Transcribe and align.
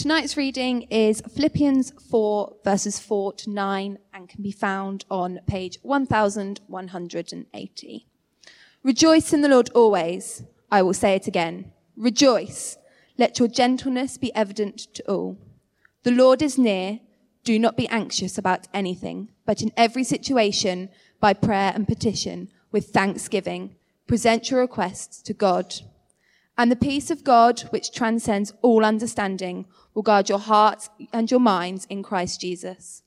Tonight's 0.00 0.34
reading 0.34 0.86
is 0.88 1.22
Philippians 1.30 1.92
4, 2.08 2.56
verses 2.64 2.98
4 2.98 3.34
to 3.34 3.50
9, 3.50 3.98
and 4.14 4.30
can 4.30 4.42
be 4.42 4.50
found 4.50 5.04
on 5.10 5.40
page 5.46 5.76
1180. 5.82 8.06
Rejoice 8.82 9.34
in 9.34 9.42
the 9.42 9.48
Lord 9.50 9.68
always. 9.74 10.42
I 10.70 10.80
will 10.80 10.94
say 10.94 11.16
it 11.16 11.26
again. 11.26 11.72
Rejoice. 11.98 12.78
Let 13.18 13.38
your 13.38 13.48
gentleness 13.48 14.16
be 14.16 14.34
evident 14.34 14.78
to 14.94 15.06
all. 15.06 15.36
The 16.04 16.12
Lord 16.12 16.40
is 16.40 16.56
near. 16.56 17.00
Do 17.44 17.58
not 17.58 17.76
be 17.76 17.86
anxious 17.88 18.38
about 18.38 18.68
anything, 18.72 19.28
but 19.44 19.60
in 19.60 19.70
every 19.76 20.04
situation, 20.04 20.88
by 21.20 21.34
prayer 21.34 21.72
and 21.74 21.86
petition, 21.86 22.48
with 22.72 22.86
thanksgiving, 22.86 23.76
present 24.06 24.50
your 24.50 24.60
requests 24.60 25.20
to 25.20 25.34
God. 25.34 25.74
And 26.60 26.70
the 26.70 26.76
peace 26.76 27.10
of 27.10 27.24
God, 27.24 27.60
which 27.70 27.90
transcends 27.90 28.52
all 28.60 28.84
understanding, 28.84 29.64
will 29.94 30.02
guard 30.02 30.28
your 30.28 30.38
hearts 30.38 30.90
and 31.10 31.30
your 31.30 31.40
minds 31.40 31.86
in 31.86 32.02
Christ 32.02 32.42
Jesus. 32.42 33.02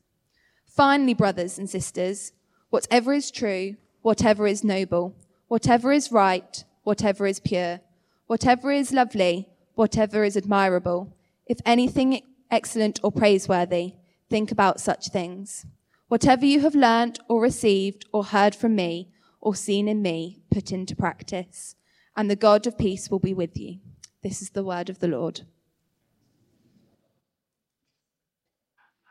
Finally, 0.66 1.14
brothers 1.14 1.60
and 1.60 1.70
sisters, 1.70 2.32
whatever 2.72 3.14
is 3.14 3.30
true, 3.30 3.76
whatever 4.02 4.48
is 4.48 4.64
noble, 4.64 5.16
whatever 5.50 5.92
is 5.92 6.12
right, 6.12 6.64
whatever 6.82 7.28
is 7.28 7.40
pure, 7.40 7.82
whatever 8.26 8.72
is 8.72 8.92
lovely, 8.92 9.48
whatever 9.76 10.24
is 10.24 10.36
admirable, 10.36 11.16
if 11.46 11.60
anything 11.64 12.24
excellent 12.50 13.00
or 13.04 13.12
praiseworthy, 13.12 13.94
think 14.32 14.52
about 14.52 14.80
such 14.80 15.10
things. 15.10 15.68
Whatever 16.08 16.48
you 16.48 16.62
have 16.62 16.74
learnt 16.74 17.20
or 17.30 17.40
received 17.40 18.08
or 18.12 18.24
heard 18.24 18.56
from 18.56 18.74
me 18.74 19.12
or 19.40 19.54
seen 19.54 19.88
in 19.88 20.02
me, 20.02 20.42
put 20.50 20.72
into 20.72 20.96
practice, 20.96 21.76
and 22.16 22.30
the 22.30 22.36
God 22.36 22.68
of 22.68 22.78
peace 22.78 23.10
will 23.10 23.20
be 23.20 23.34
with 23.34 23.58
you. 23.58 23.80
This 24.22 24.42
is 24.42 24.52
the 24.52 24.64
word 24.64 24.90
of 24.90 25.00
the 25.00 25.08
Lord. 25.08 25.42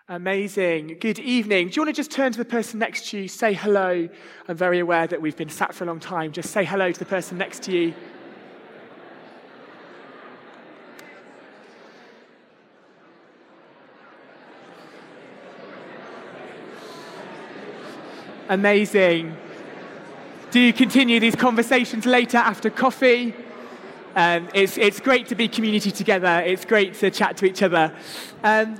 Amazing. 0.09 0.99
Good 1.01 1.19
evening. 1.19 1.69
Do 1.69 1.77
you 1.77 1.83
want 1.83 1.95
to 1.95 1.99
just 1.99 2.11
turn 2.11 2.33
to 2.33 2.39
the 2.39 2.45
person 2.45 2.79
next 2.79 3.09
to 3.11 3.19
you, 3.19 3.29
say 3.29 3.55
hello? 3.55 4.09
I'm 4.47 4.57
very 4.57 4.79
aware 4.79 5.07
that 5.07 5.23
we've 5.23 5.37
been 5.37 5.49
sat 5.49 5.75
for 5.75 5.85
a 5.85 5.87
long 5.87 6.01
time. 6.01 6.33
Just 6.33 6.51
say 6.51 6.65
hello 6.65 6.93
to 6.93 6.99
the 6.99 7.05
person 7.05 7.39
next 7.39 7.63
to 7.65 7.73
you. 7.73 7.95
Amazing. 18.49 19.35
Do 20.53 20.61
you 20.61 20.75
continue 20.75 21.19
these 21.19 21.35
conversations 21.35 22.05
later 22.05 22.37
after 22.37 22.69
coffee? 22.69 23.35
Um, 24.15 24.51
it's, 24.53 24.77
it's 24.77 25.01
great 25.01 25.29
to 25.29 25.35
be 25.35 25.49
community 25.49 25.91
together. 25.91 26.43
It's 26.45 26.67
great 26.67 26.93
to 26.97 27.11
chat 27.11 27.39
to 27.39 27.47
each 27.47 27.63
other. 27.63 27.91
Um, 28.45 28.79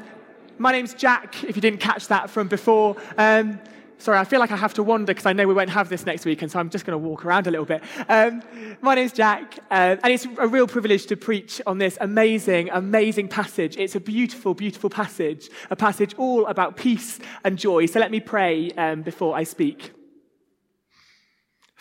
my 0.59 0.71
name's 0.71 0.93
Jack, 0.93 1.43
if 1.45 1.57
you 1.57 1.63
didn't 1.63 1.81
catch 1.81 2.09
that 2.09 2.29
from 2.29 2.49
before. 2.49 2.97
Um, 3.17 3.59
sorry, 3.97 4.19
I 4.19 4.25
feel 4.25 4.39
like 4.39 4.51
I 4.51 4.57
have 4.57 4.75
to 4.75 4.83
wander 4.83 5.15
because 5.15 5.25
I 5.25 5.33
know 5.33 5.47
we 5.49 5.55
won't 5.55 5.71
have 5.71 5.89
this 5.89 6.05
next 6.05 6.27
week, 6.27 6.43
and 6.43 6.53
so 6.53 6.59
I'm 6.59 6.69
just 6.69 6.85
going 6.85 6.93
to 6.93 7.09
walk 7.09 7.25
around 7.25 7.47
a 7.47 7.51
little 7.51 7.65
bit. 7.65 7.83
Um, 8.07 8.43
my 8.83 8.95
name's 8.95 9.15
Jack, 9.15 9.59
uh, 9.71 9.97
and 10.03 10.13
it's 10.13 10.27
a 10.27 10.47
real 10.47 10.67
privilege 10.67 11.07
to 11.07 11.17
preach 11.17 11.63
on 11.67 11.79
this 11.79 11.97
amazing, 12.03 12.69
amazing 12.69 13.29
passage. 13.29 13.79
It's 13.79 13.95
a 13.95 14.01
beautiful, 14.01 14.53
beautiful 14.53 14.91
passage, 14.91 15.49
a 15.71 15.77
passage 15.77 16.13
all 16.19 16.45
about 16.49 16.77
peace 16.77 17.19
and 17.45 17.59
joy. 17.59 17.87
So 17.87 17.99
let 17.99 18.11
me 18.11 18.21
pray 18.21 18.73
um, 18.73 19.01
before 19.01 19.35
I 19.35 19.45
speak. 19.45 19.93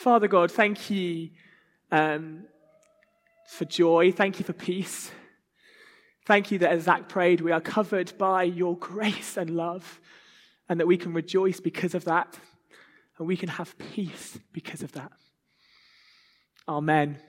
Father 0.02 0.28
God, 0.28 0.52
thank 0.52 0.90
you 0.90 1.30
um, 1.92 2.46
for 3.48 3.66
joy. 3.66 4.12
Thank 4.12 4.40
you 4.40 4.46
for 4.46 4.52
peace. 4.52 5.12
Thank 6.26 6.50
you 6.50 6.58
that 6.58 6.72
as 6.72 6.86
Zach 6.86 7.08
prayed, 7.08 7.40
we 7.40 7.52
are 7.52 7.62
covered 7.62 8.12
by 8.18 8.42
your 8.42 8.76
grace 8.78 9.38
and 9.38 9.52
love, 9.52 10.02
and 10.68 10.80
that 10.80 10.88
we 10.88 10.98
can 10.98 11.14
rejoice 11.14 11.60
because 11.60 11.94
of 11.94 12.06
that, 12.06 12.40
and 13.20 13.28
we 13.28 13.38
can 13.38 13.48
have 13.48 13.78
peace 13.78 14.40
because 14.52 14.82
of 14.82 14.92
that. 14.94 15.12
Amen. 16.68 17.20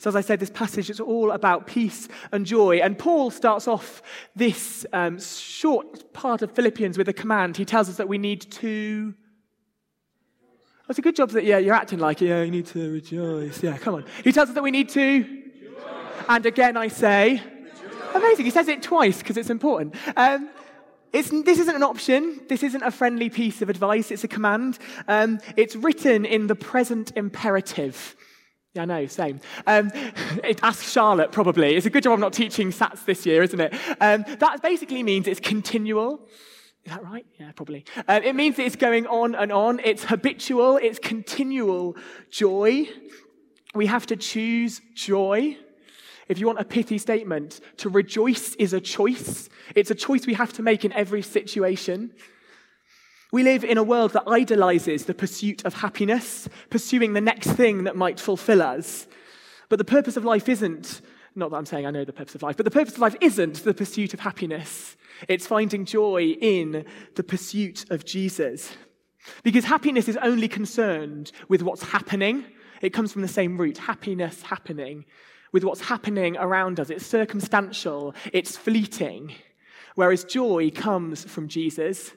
So, 0.00 0.10
as 0.10 0.16
I 0.16 0.20
said, 0.22 0.40
this 0.40 0.50
passage 0.50 0.90
is 0.90 0.98
all 0.98 1.30
about 1.30 1.68
peace 1.68 2.08
and 2.32 2.44
joy. 2.44 2.78
And 2.78 2.98
Paul 2.98 3.30
starts 3.30 3.68
off 3.68 4.02
this 4.34 4.84
um, 4.92 5.20
short 5.20 6.12
part 6.12 6.42
of 6.42 6.50
Philippians 6.50 6.98
with 6.98 7.08
a 7.08 7.12
command. 7.12 7.56
He 7.56 7.64
tells 7.64 7.88
us 7.88 7.98
that 7.98 8.08
we 8.08 8.18
need 8.18 8.50
to. 8.50 9.14
It's 10.88 10.98
a 10.98 11.02
good 11.02 11.16
job 11.16 11.30
that, 11.30 11.44
yeah, 11.44 11.58
you're 11.58 11.74
acting 11.74 11.98
like, 11.98 12.20
yeah, 12.20 12.42
you 12.42 12.50
need 12.50 12.66
to 12.66 12.92
rejoice. 12.92 13.62
Yeah, 13.62 13.76
come 13.76 13.94
on. 13.94 14.04
He 14.24 14.32
tells 14.32 14.48
us 14.48 14.54
that 14.54 14.62
we 14.62 14.70
need 14.70 14.88
to. 14.90 15.18
Rejoice. 15.20 16.24
And 16.28 16.46
again, 16.46 16.76
I 16.76 16.88
say, 16.88 17.42
Amazing. 18.14 18.44
He 18.44 18.50
says 18.50 18.68
it 18.68 18.82
twice 18.82 19.18
because 19.18 19.36
it's 19.36 19.50
important. 19.50 19.94
Um, 20.16 20.50
it's, 21.12 21.30
this 21.30 21.58
isn't 21.58 21.74
an 21.74 21.82
option. 21.82 22.40
This 22.48 22.62
isn't 22.62 22.82
a 22.82 22.90
friendly 22.90 23.30
piece 23.30 23.62
of 23.62 23.70
advice. 23.70 24.10
It's 24.10 24.24
a 24.24 24.28
command. 24.28 24.78
Um, 25.06 25.40
it's 25.56 25.76
written 25.76 26.24
in 26.24 26.46
the 26.46 26.54
present 26.54 27.12
imperative. 27.16 28.16
Yeah, 28.74 28.82
I 28.82 28.84
know, 28.84 29.06
same. 29.06 29.40
Um, 29.66 29.90
it, 30.44 30.60
ask 30.62 30.84
Charlotte, 30.84 31.32
probably. 31.32 31.76
It's 31.76 31.86
a 31.86 31.90
good 31.90 32.02
job 32.02 32.12
I'm 32.12 32.20
not 32.20 32.32
teaching 32.32 32.70
SATs 32.70 33.04
this 33.04 33.24
year, 33.24 33.42
isn't 33.42 33.60
it? 33.60 33.74
Um, 34.00 34.24
that 34.38 34.62
basically 34.62 35.02
means 35.02 35.26
it's 35.26 35.40
continual. 35.40 36.20
Is 36.88 36.94
that 36.94 37.04
right? 37.04 37.26
Yeah, 37.38 37.52
probably. 37.52 37.84
Um, 38.08 38.22
it 38.22 38.34
means 38.34 38.56
that 38.56 38.64
it's 38.64 38.74
going 38.74 39.06
on 39.08 39.34
and 39.34 39.52
on. 39.52 39.78
It's 39.84 40.04
habitual. 40.04 40.78
It's 40.78 40.98
continual 40.98 41.98
joy. 42.30 42.88
We 43.74 43.84
have 43.84 44.06
to 44.06 44.16
choose 44.16 44.80
joy. 44.94 45.58
If 46.28 46.38
you 46.38 46.46
want 46.46 46.60
a 46.60 46.64
pithy 46.64 46.96
statement, 46.96 47.60
to 47.76 47.90
rejoice 47.90 48.54
is 48.54 48.72
a 48.72 48.80
choice. 48.80 49.50
It's 49.74 49.90
a 49.90 49.94
choice 49.94 50.26
we 50.26 50.32
have 50.32 50.54
to 50.54 50.62
make 50.62 50.82
in 50.82 50.94
every 50.94 51.20
situation. 51.20 52.14
We 53.32 53.42
live 53.42 53.64
in 53.64 53.76
a 53.76 53.82
world 53.82 54.14
that 54.14 54.26
idolizes 54.26 55.04
the 55.04 55.12
pursuit 55.12 55.66
of 55.66 55.74
happiness, 55.74 56.48
pursuing 56.70 57.12
the 57.12 57.20
next 57.20 57.50
thing 57.50 57.84
that 57.84 57.96
might 57.96 58.18
fulfill 58.18 58.62
us. 58.62 59.06
But 59.68 59.78
the 59.78 59.84
purpose 59.84 60.16
of 60.16 60.24
life 60.24 60.48
isn't, 60.48 61.02
not 61.34 61.50
that 61.50 61.56
I'm 61.56 61.66
saying 61.66 61.86
I 61.86 61.90
know 61.90 62.04
the 62.04 62.12
purpose 62.12 62.34
of 62.34 62.42
life, 62.42 62.56
but 62.56 62.64
the 62.64 62.70
purpose 62.70 62.94
of 62.94 63.00
life 63.00 63.16
isn't 63.20 63.64
the 63.64 63.74
pursuit 63.74 64.14
of 64.14 64.20
happiness. 64.20 64.96
It's 65.28 65.46
finding 65.46 65.84
joy 65.84 66.36
in 66.40 66.84
the 67.14 67.22
pursuit 67.22 67.90
of 67.90 68.04
Jesus. 68.04 68.70
Because 69.42 69.64
happiness 69.64 70.08
is 70.08 70.16
only 70.18 70.48
concerned 70.48 71.32
with 71.48 71.62
what's 71.62 71.82
happening. 71.82 72.44
It 72.80 72.90
comes 72.90 73.12
from 73.12 73.22
the 73.22 73.28
same 73.28 73.58
root 73.58 73.78
happiness, 73.78 74.42
happening 74.42 75.04
with 75.52 75.64
what's 75.64 75.80
happening 75.80 76.36
around 76.36 76.78
us. 76.78 76.90
It's 76.90 77.06
circumstantial, 77.06 78.14
it's 78.32 78.56
fleeting. 78.56 79.34
Whereas 79.94 80.24
joy 80.24 80.70
comes 80.70 81.24
from 81.24 81.48
Jesus. 81.48 82.12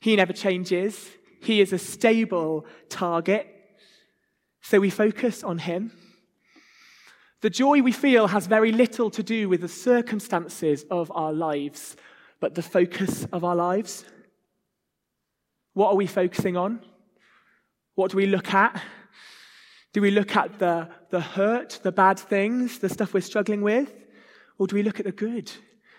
He 0.00 0.16
never 0.16 0.32
changes, 0.32 1.10
He 1.40 1.60
is 1.60 1.72
a 1.72 1.78
stable 1.78 2.66
target. 2.88 3.50
So 4.62 4.80
we 4.80 4.90
focus 4.90 5.42
on 5.42 5.58
Him. 5.58 5.92
The 7.44 7.50
joy 7.50 7.82
we 7.82 7.92
feel 7.92 8.28
has 8.28 8.46
very 8.46 8.72
little 8.72 9.10
to 9.10 9.22
do 9.22 9.50
with 9.50 9.60
the 9.60 9.68
circumstances 9.68 10.86
of 10.90 11.12
our 11.14 11.30
lives, 11.30 11.94
but 12.40 12.54
the 12.54 12.62
focus 12.62 13.26
of 13.34 13.44
our 13.44 13.54
lives. 13.54 14.06
What 15.74 15.90
are 15.90 15.94
we 15.94 16.06
focusing 16.06 16.56
on? 16.56 16.80
What 17.96 18.10
do 18.10 18.16
we 18.16 18.24
look 18.24 18.54
at? 18.54 18.82
Do 19.92 20.00
we 20.00 20.10
look 20.10 20.34
at 20.34 20.58
the, 20.58 20.88
the 21.10 21.20
hurt, 21.20 21.80
the 21.82 21.92
bad 21.92 22.18
things, 22.18 22.78
the 22.78 22.88
stuff 22.88 23.12
we're 23.12 23.20
struggling 23.20 23.60
with? 23.60 23.92
Or 24.56 24.66
do 24.66 24.74
we 24.74 24.82
look 24.82 24.98
at 24.98 25.04
the 25.04 25.12
good? 25.12 25.52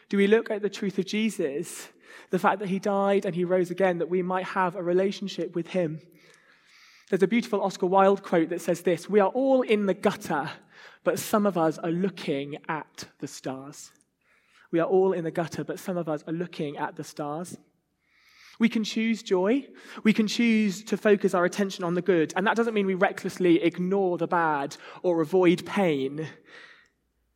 Do 0.10 0.18
we 0.18 0.26
look 0.26 0.50
at 0.50 0.64
the 0.64 0.70
truth 0.72 0.98
of 0.98 1.06
Jesus, 1.06 1.90
the 2.32 2.40
fact 2.40 2.58
that 2.58 2.70
he 2.70 2.80
died 2.80 3.24
and 3.24 3.36
he 3.36 3.44
rose 3.44 3.70
again, 3.70 4.00
that 4.00 4.10
we 4.10 4.24
might 4.24 4.46
have 4.46 4.76
a 4.76 4.82
relationship 4.82 5.54
with 5.54 5.68
him? 5.68 6.02
There's 7.12 7.22
a 7.22 7.28
beautiful 7.28 7.62
Oscar 7.62 7.86
Wilde 7.86 8.24
quote 8.24 8.50
that 8.50 8.62
says 8.62 8.82
this 8.82 9.08
We 9.08 9.20
are 9.20 9.30
all 9.30 9.62
in 9.62 9.86
the 9.86 9.94
gutter, 9.94 10.50
but 11.06 11.20
some 11.20 11.46
of 11.46 11.58
us 11.58 11.78
are 11.78 11.92
looking 11.92 12.58
at 12.68 13.06
the 13.20 13.28
stars. 13.28 13.92
We 14.72 14.80
are 14.80 14.88
all 14.88 15.14
in 15.14 15.24
the 15.24 15.32
gutter, 15.32 15.64
but 15.64 15.80
some 15.80 15.96
of 15.96 16.10
us 16.10 16.24
are 16.28 16.34
looking 16.34 16.76
at 16.78 16.98
the 16.98 17.04
stars. 17.04 17.58
We 18.60 18.68
can 18.68 18.84
choose 18.84 19.22
joy. 19.22 19.68
We 20.04 20.14
can 20.14 20.28
choose 20.28 20.84
to 20.86 20.98
focus 20.98 21.34
our 21.34 21.46
attention 21.46 21.84
on 21.84 21.94
the 21.94 22.02
good. 22.02 22.34
And 22.36 22.48
that 22.48 22.58
doesn't 22.58 22.74
mean 22.74 22.86
we 22.86 22.96
recklessly 22.96 23.62
ignore 23.64 24.18
the 24.18 24.28
bad 24.28 24.76
or 25.04 25.22
avoid 25.22 25.66
pain. 25.66 26.28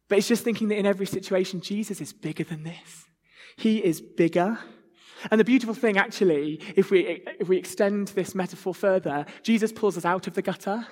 But 0.08 0.18
it's 0.18 0.28
just 0.28 0.44
thinking 0.44 0.70
that 0.70 0.78
in 0.78 0.86
every 0.86 1.06
situation, 1.06 1.62
Jesus 1.62 2.02
is 2.02 2.12
bigger 2.12 2.44
than 2.44 2.64
this. 2.64 3.06
He 3.58 3.84
is 3.84 4.02
bigger. 4.02 4.58
And 5.30 5.40
the 5.40 5.46
beautiful 5.46 5.76
thing, 5.76 5.98
actually, 5.98 6.62
if 6.76 6.90
we, 6.90 7.24
if 7.40 7.50
we 7.50 7.58
extend 7.58 8.10
this 8.10 8.34
metaphor 8.34 8.74
further, 8.74 9.26
Jesus 9.44 9.72
pulls 9.72 9.98
us 9.98 10.06
out 10.06 10.28
of 10.28 10.34
the 10.34 10.42
gutter. 10.42 10.88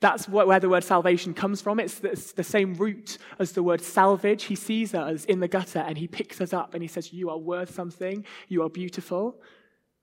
That's 0.00 0.26
where 0.26 0.58
the 0.58 0.68
word 0.70 0.82
salvation 0.82 1.34
comes 1.34 1.60
from. 1.60 1.78
It's 1.78 1.98
the, 1.98 2.42
same 2.42 2.74
root 2.74 3.18
as 3.38 3.52
the 3.52 3.62
word 3.62 3.82
salvage. 3.82 4.44
He 4.44 4.54
sees 4.54 4.94
us 4.94 5.26
in 5.26 5.40
the 5.40 5.48
gutter 5.48 5.80
and 5.80 5.98
he 5.98 6.08
picks 6.08 6.40
us 6.40 6.54
up 6.54 6.72
and 6.72 6.82
he 6.82 6.88
says, 6.88 7.12
You 7.12 7.28
are 7.28 7.36
worth 7.36 7.74
something. 7.74 8.24
You 8.48 8.62
are 8.62 8.70
beautiful. 8.70 9.42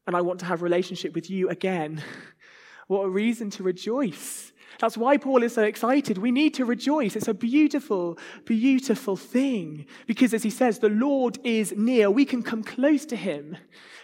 And 0.06 0.16
I 0.16 0.22
want 0.22 0.40
to 0.42 0.46
have 0.46 0.62
relationship 0.62 1.16
with 1.16 1.32
you 1.32 1.50
again. 1.50 2.04
what 2.88 3.06
a 3.06 3.10
reason 3.10 3.50
to 3.52 3.64
rejoice. 3.64 4.54
That's 4.80 4.98
why 4.98 5.18
Paul 5.18 5.42
is 5.42 5.56
so 5.56 5.64
excited. 5.64 6.20
We 6.20 6.30
need 6.30 6.54
to 6.56 6.66
rejoice. 6.66 7.16
It's 7.16 7.28
a 7.28 7.34
beautiful, 7.34 8.20
beautiful 8.46 9.16
thing. 9.16 9.88
Because 10.06 10.32
as 10.36 10.44
he 10.44 10.52
says, 10.52 10.78
the 10.78 10.90
Lord 10.90 11.40
is 11.44 11.74
near. 11.76 12.12
We 12.12 12.26
can 12.26 12.44
come 12.44 12.64
close 12.64 13.04
to 13.08 13.16
him. 13.16 13.58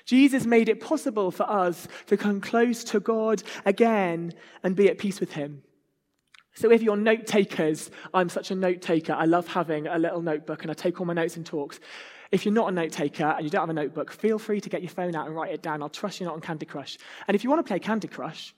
Jesus 0.06 0.48
made 0.48 0.70
it 0.70 0.82
possible 0.82 1.30
for 1.30 1.48
us 1.50 1.88
to 2.08 2.18
come 2.18 2.42
close 2.42 2.84
to 2.86 3.00
God 3.00 3.44
again 3.64 4.34
and 4.64 4.76
be 4.76 4.90
at 4.90 4.98
peace 4.98 5.20
with 5.20 5.34
him. 5.34 5.62
So, 6.56 6.72
if 6.72 6.84
you're 6.84 6.96
note 6.96 7.26
takers, 7.26 7.90
I'm 8.14 8.30
such 8.30 8.52
a 8.52 8.56
note 8.56 8.82
taker. 8.82 9.14
I 9.14 9.26
love 9.26 9.48
having 9.48 9.88
a 9.88 9.98
little 9.98 10.22
notebook 10.22 10.62
and 10.62 10.72
I 10.72 10.74
take 10.74 11.00
all 11.00 11.06
my 11.06 11.14
notes 11.14 11.36
and 11.36 11.46
talks. 11.46 11.80
If 12.32 12.46
you're 12.46 12.54
not 12.54 12.70
a 12.70 12.72
note 12.72 12.92
taker 12.92 13.26
and 13.26 13.44
you 13.44 13.50
don't 13.50 13.62
have 13.62 13.70
a 13.70 13.74
notebook, 13.74 14.12
feel 14.12 14.40
free 14.40 14.60
to 14.62 14.70
get 14.70 14.82
your 14.82 14.90
phone 14.90 15.16
out 15.16 15.28
and 15.28 15.36
write 15.36 15.52
it 15.52 15.62
down. 15.62 15.82
I'll 15.82 15.90
trust 15.90 16.20
you're 16.20 16.28
not 16.28 16.36
on 16.36 16.42
Candy 16.42 16.66
Crush. 16.66 16.98
And 17.28 17.36
if 17.36 17.44
you 17.44 17.50
want 17.50 17.64
to 17.64 17.68
play 17.68 17.80
Candy 17.80 18.08
Crush, 18.08 18.56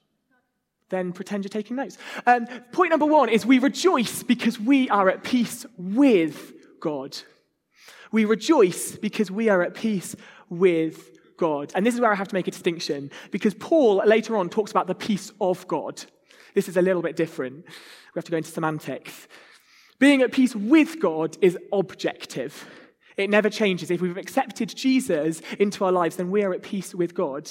then 0.90 1.14
pretend 1.14 1.44
you're 1.44 1.50
taking 1.50 1.76
notes. 1.76 1.98
Um, 2.26 2.48
point 2.72 2.92
number 2.92 3.06
one 3.06 3.30
is 3.30 3.46
we 3.46 3.60
rejoice 3.60 4.24
because 4.24 4.60
we 4.60 4.90
are 4.90 5.10
at 5.10 5.24
peace 5.24 5.66
with 5.78 6.54
God. 6.80 7.18
We 8.12 8.26
rejoice 8.26 8.96
because 8.96 9.32
we 9.32 9.50
are 9.50 9.62
at 9.62 9.74
peace 9.74 10.16
with 10.50 11.18
God. 11.38 11.72
And 11.76 11.86
this 11.86 11.94
is 11.94 12.00
where 12.00 12.12
I 12.12 12.16
have 12.16 12.30
to 12.30 12.36
make 12.36 12.48
a 12.48 12.52
distinction 12.52 13.12
because 13.32 13.54
Paul 13.54 14.04
later 14.06 14.38
on 14.38 14.50
talks 14.50 14.72
about 14.72 14.88
the 14.88 14.96
peace 14.96 15.32
of 15.42 15.68
God. 15.68 16.04
This 16.56 16.68
is 16.68 16.78
a 16.78 16.82
little 16.82 17.04
bit 17.04 17.16
different. 17.16 17.66
We 17.66 18.18
have 18.18 18.26
to 18.26 18.32
go 18.32 18.38
into 18.38 18.50
semantics. 18.50 19.28
Being 20.00 20.24
at 20.24 20.32
peace 20.32 20.56
with 20.56 21.00
God 21.00 21.38
is 21.42 21.58
objective. 21.72 22.68
It 23.18 23.30
never 23.30 23.50
changes. 23.50 23.92
If 23.92 24.02
we've 24.02 24.18
accepted 24.18 24.76
Jesus 24.76 25.42
into 25.60 25.86
our 25.86 25.92
lives, 25.92 26.16
then 26.16 26.32
we 26.32 26.44
are 26.44 26.54
at 26.54 26.64
peace 26.64 26.96
with 26.96 27.14
God. 27.14 27.50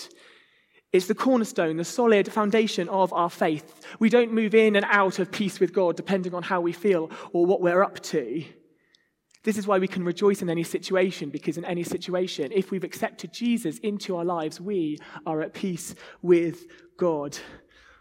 It's 0.93 1.07
the 1.07 1.15
cornerstone, 1.15 1.77
the 1.77 1.85
solid 1.85 2.31
foundation 2.31 2.89
of 2.89 3.13
our 3.13 3.31
faith. 3.31 3.85
We 3.99 4.09
don't 4.09 4.33
move 4.33 4.55
in 4.55 4.77
and 4.77 4.87
out 4.89 5.19
of 5.19 5.33
peace 5.33 5.59
with 5.59 5.73
God 5.73 5.97
depending 5.97 6.35
on 6.35 6.43
how 6.43 6.61
we 6.61 6.73
feel 6.73 7.11
or 7.33 7.47
what 7.47 7.61
we're 7.61 7.83
up 7.83 8.01
to. 8.01 8.45
This 9.43 9.59
is 9.59 9.67
why 9.67 9.79
we 9.79 9.89
can 9.89 10.05
rejoice 10.05 10.41
in 10.41 10.49
any 10.49 10.63
situation, 10.63 11.29
because 11.29 11.59
in 11.59 11.65
any 11.67 11.83
situation, 11.83 12.51
if 12.53 12.71
we've 12.71 12.85
accepted 12.85 13.33
Jesus 13.33 13.79
into 13.79 14.17
our 14.17 14.25
lives, 14.25 14.61
we 14.61 14.99
are 15.27 15.43
at 15.43 15.53
peace 15.53 15.95
with 16.23 16.65
God. 16.97 17.37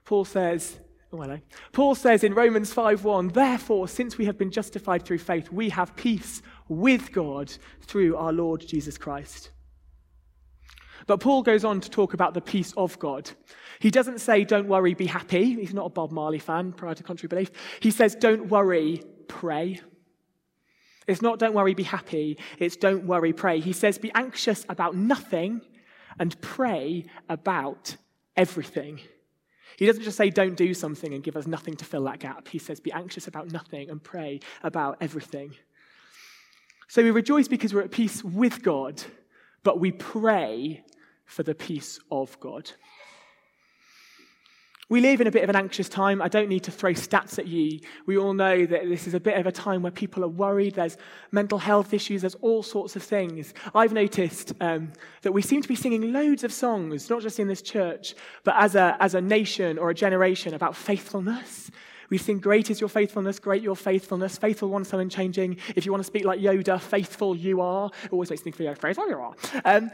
Paul 0.06 0.24
says, 0.24 0.80
Oh, 1.16 1.22
hello. 1.22 1.40
Paul 1.74 1.94
says 1.94 2.24
in 2.24 2.34
Romans 2.34 2.74
5:1, 2.74 3.34
therefore, 3.34 3.88
since 3.88 4.18
we 4.18 4.26
have 4.26 4.36
been 4.36 4.50
justified 4.50 5.06
through 5.06 5.20
faith, 5.20 5.52
we 5.52 5.70
have 5.70 5.96
peace 5.96 6.42
with 6.68 7.12
God 7.12 7.54
through 7.82 8.18
our 8.18 8.34
Lord 8.34 8.66
Jesus 8.68 8.98
Christ. 8.98 9.52
But 11.06 11.20
Paul 11.20 11.44
goes 11.44 11.64
on 11.64 11.82
to 11.82 11.90
talk 11.90 12.16
about 12.16 12.34
the 12.34 12.42
peace 12.42 12.74
of 12.78 12.98
God. 12.98 13.30
He 13.80 13.92
doesn't 13.92 14.22
say, 14.22 14.44
don't 14.44 14.68
worry, 14.68 14.96
be 14.96 15.06
happy. 15.06 15.54
He's 15.54 15.74
not 15.74 15.86
a 15.86 15.90
Bob 15.90 16.12
Marley 16.12 16.40
fan 16.40 16.72
prior 16.72 16.96
to 16.96 17.04
contrary 17.04 17.28
belief. 17.28 17.52
He 17.80 17.92
says, 17.92 18.16
don't 18.16 18.48
worry, 18.48 19.04
pray. 19.28 19.82
It's 21.06 21.22
not 21.22 21.38
don't 21.38 21.54
worry, 21.54 21.76
be 21.76 21.84
happy. 21.84 22.40
It's 22.58 22.78
don't 22.78 23.06
worry, 23.06 23.34
pray. 23.34 23.60
He 23.60 23.74
says, 23.74 24.00
be 24.00 24.12
anxious 24.16 24.66
about 24.68 24.96
nothing 24.96 25.62
and 26.18 26.40
pray 26.42 27.06
about 27.30 27.98
everything. 28.36 29.02
He 29.78 29.86
doesn't 29.86 30.04
just 30.04 30.18
say, 30.18 30.30
don't 30.30 30.56
do 30.56 30.74
something 30.74 31.14
and 31.14 31.24
give 31.24 31.36
us 31.36 31.48
nothing 31.48 31.76
to 31.76 31.86
fill 31.86 32.04
that 32.06 32.20
gap. 32.20 32.48
He 32.48 32.60
says, 32.60 32.80
be 32.80 32.92
anxious 32.92 33.28
about 33.28 33.52
nothing 33.52 33.90
and 33.90 34.04
pray 34.04 34.40
about 34.62 34.98
everything. 35.02 35.56
So 36.88 37.02
we 37.02 37.12
rejoice 37.12 37.48
because 37.48 37.74
we're 37.74 37.82
at 37.82 37.92
peace 37.92 38.24
with 38.24 38.62
God, 38.62 39.02
but 39.64 39.80
we 39.80 39.92
pray 39.92 40.84
for 41.26 41.44
the 41.44 41.56
peace 41.56 42.00
of 42.12 42.40
God. 42.40 42.70
We 44.94 45.02
live 45.02 45.22
in 45.22 45.26
a 45.26 45.32
bit 45.32 45.44
of 45.44 45.50
an 45.50 45.56
anxious 45.56 45.90
time. 45.90 46.22
I 46.22 46.28
don't 46.28 46.48
need 46.48 46.66
to 46.66 46.72
throw 46.72 46.92
stats 46.92 47.40
at 47.40 47.48
you. 47.48 47.80
We 48.06 48.16
all 48.16 48.36
know 48.36 48.64
that 48.64 48.88
this 48.88 49.08
is 49.08 49.16
a 49.16 49.20
bit 49.20 49.40
of 49.40 49.48
a 49.48 49.52
time 49.52 49.82
where 49.82 49.92
people 49.92 50.24
are 50.24 50.28
worried. 50.28 50.76
There's 50.76 50.98
mental 51.32 51.58
health 51.58 51.96
issues. 51.96 52.22
There's 52.22 52.36
all 52.36 52.62
sorts 52.62 52.96
of 52.96 53.02
things. 53.02 53.56
I've 53.74 53.92
noticed 53.92 54.54
um, 54.62 54.94
that 55.24 55.32
we 55.32 55.42
seem 55.42 55.64
to 55.64 55.68
be 55.68 55.76
singing 55.76 56.14
loads 56.14 56.44
of 56.44 56.54
songs, 56.54 57.10
not 57.10 57.24
just 57.24 57.40
in 57.40 57.48
this 57.48 57.64
church, 57.64 58.14
but 58.44 58.54
as 58.56 58.76
a, 58.76 58.96
as 59.00 59.16
a 59.16 59.22
nation 59.22 59.80
or 59.80 59.90
a 59.90 59.96
generation 59.96 60.54
about 60.54 60.76
faithfulness. 60.76 61.72
We 62.12 62.20
sing, 62.20 62.38
Great 62.38 62.70
is 62.70 62.80
your 62.80 62.90
faithfulness, 62.90 63.40
great 63.40 63.64
your 63.64 63.76
faithfulness, 63.76 64.38
faithful 64.38 64.70
one, 64.70 64.84
so 64.84 65.00
unchanging. 65.00 65.58
If 65.76 65.88
you 65.88 65.92
want 65.92 66.02
to 66.02 66.08
speak 66.08 66.24
like 66.24 66.40
Yoda, 66.40 66.80
faithful 66.80 67.36
you 67.36 67.62
are. 67.62 67.90
It 68.04 68.14
always 68.14 68.30
makes 68.30 68.46
me 68.46 68.52
feel 68.52 68.76
faithful 68.76 69.10
you 69.10 69.18
are. 69.18 69.34
Um, 69.66 69.90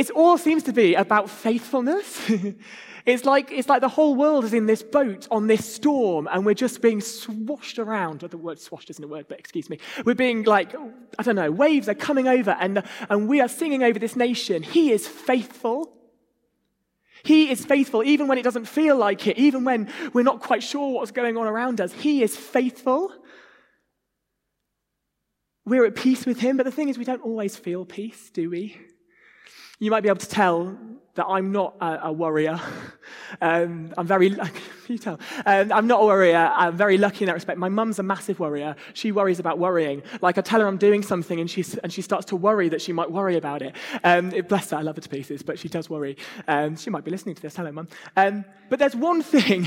it 0.00 0.10
all 0.10 0.38
seems 0.38 0.62
to 0.64 0.72
be 0.72 0.94
about 0.94 1.28
faithfulness. 1.28 2.30
It's 3.06 3.24
like, 3.24 3.50
it's 3.50 3.68
like 3.68 3.80
the 3.80 3.88
whole 3.88 4.14
world 4.14 4.44
is 4.44 4.52
in 4.52 4.66
this 4.66 4.82
boat 4.82 5.26
on 5.30 5.46
this 5.46 5.64
storm, 5.64 6.28
and 6.30 6.44
we're 6.44 6.54
just 6.54 6.82
being 6.82 7.00
swashed 7.00 7.78
around. 7.78 8.20
The 8.20 8.36
word 8.36 8.60
swashed 8.60 8.90
isn't 8.90 9.02
a 9.02 9.08
word, 9.08 9.26
but 9.26 9.38
excuse 9.38 9.70
me. 9.70 9.78
We're 10.04 10.14
being 10.14 10.44
like, 10.44 10.74
I 11.18 11.22
don't 11.22 11.36
know, 11.36 11.50
waves 11.50 11.88
are 11.88 11.94
coming 11.94 12.28
over, 12.28 12.50
and, 12.60 12.82
and 13.08 13.26
we 13.26 13.40
are 13.40 13.48
singing 13.48 13.82
over 13.82 13.98
this 13.98 14.16
nation. 14.16 14.62
He 14.62 14.92
is 14.92 15.08
faithful. 15.08 15.96
He 17.22 17.50
is 17.50 17.64
faithful 17.64 18.02
even 18.02 18.28
when 18.28 18.36
it 18.36 18.42
doesn't 18.42 18.66
feel 18.66 18.96
like 18.96 19.26
it, 19.26 19.38
even 19.38 19.64
when 19.64 19.90
we're 20.12 20.22
not 20.22 20.40
quite 20.40 20.62
sure 20.62 20.92
what's 20.92 21.10
going 21.10 21.36
on 21.36 21.46
around 21.46 21.80
us. 21.80 21.92
He 21.92 22.22
is 22.22 22.36
faithful. 22.36 23.12
We're 25.64 25.86
at 25.86 25.94
peace 25.94 26.26
with 26.26 26.40
Him, 26.40 26.58
but 26.58 26.64
the 26.64 26.72
thing 26.72 26.88
is, 26.88 26.98
we 26.98 27.04
don't 27.04 27.22
always 27.22 27.56
feel 27.56 27.84
peace, 27.84 28.30
do 28.30 28.50
we? 28.50 28.78
You 29.80 29.90
might 29.90 30.02
be 30.02 30.08
able 30.08 30.20
to 30.20 30.28
tell 30.28 30.76
that 31.14 31.26
I'm 31.26 31.52
not 31.52 31.74
a, 31.80 32.06
a 32.08 32.12
worrier. 32.12 32.60
Um, 33.40 33.94
I'm 33.96 34.06
very, 34.06 34.36
you 34.88 34.98
tell, 34.98 35.18
um, 35.46 35.72
I'm 35.72 35.86
not 35.86 36.02
a 36.02 36.06
worrier. 36.06 36.36
I'm 36.36 36.76
very 36.76 36.98
lucky 36.98 37.24
in 37.24 37.26
that 37.26 37.34
respect. 37.34 37.58
My 37.58 37.68
mum's 37.68 37.98
a 37.98 38.02
massive 38.02 38.38
worrier. 38.38 38.76
She 38.92 39.12
worries 39.12 39.38
about 39.38 39.58
worrying. 39.58 40.02
Like 40.20 40.36
I 40.36 40.42
tell 40.42 40.60
her 40.60 40.66
I'm 40.66 40.76
doing 40.76 41.02
something 41.02 41.40
and, 41.40 41.50
she's, 41.50 41.76
and 41.78 41.92
she 41.92 42.02
starts 42.02 42.26
to 42.26 42.36
worry 42.36 42.68
that 42.68 42.82
she 42.82 42.92
might 42.92 43.10
worry 43.10 43.36
about 43.36 43.62
it. 43.62 43.74
Um, 44.04 44.32
it 44.32 44.48
bless 44.48 44.70
her, 44.70 44.76
I 44.76 44.82
love 44.82 44.96
her 44.96 45.02
to 45.02 45.08
pieces, 45.08 45.42
but 45.42 45.58
she 45.58 45.68
does 45.68 45.88
worry. 45.88 46.16
Um, 46.48 46.76
she 46.76 46.90
might 46.90 47.04
be 47.04 47.10
listening 47.10 47.36
to 47.36 47.42
this. 47.42 47.56
Hello, 47.56 47.72
mum. 47.72 47.88
Um, 48.16 48.44
but 48.68 48.78
there's 48.78 48.96
one 48.96 49.22
thing 49.22 49.66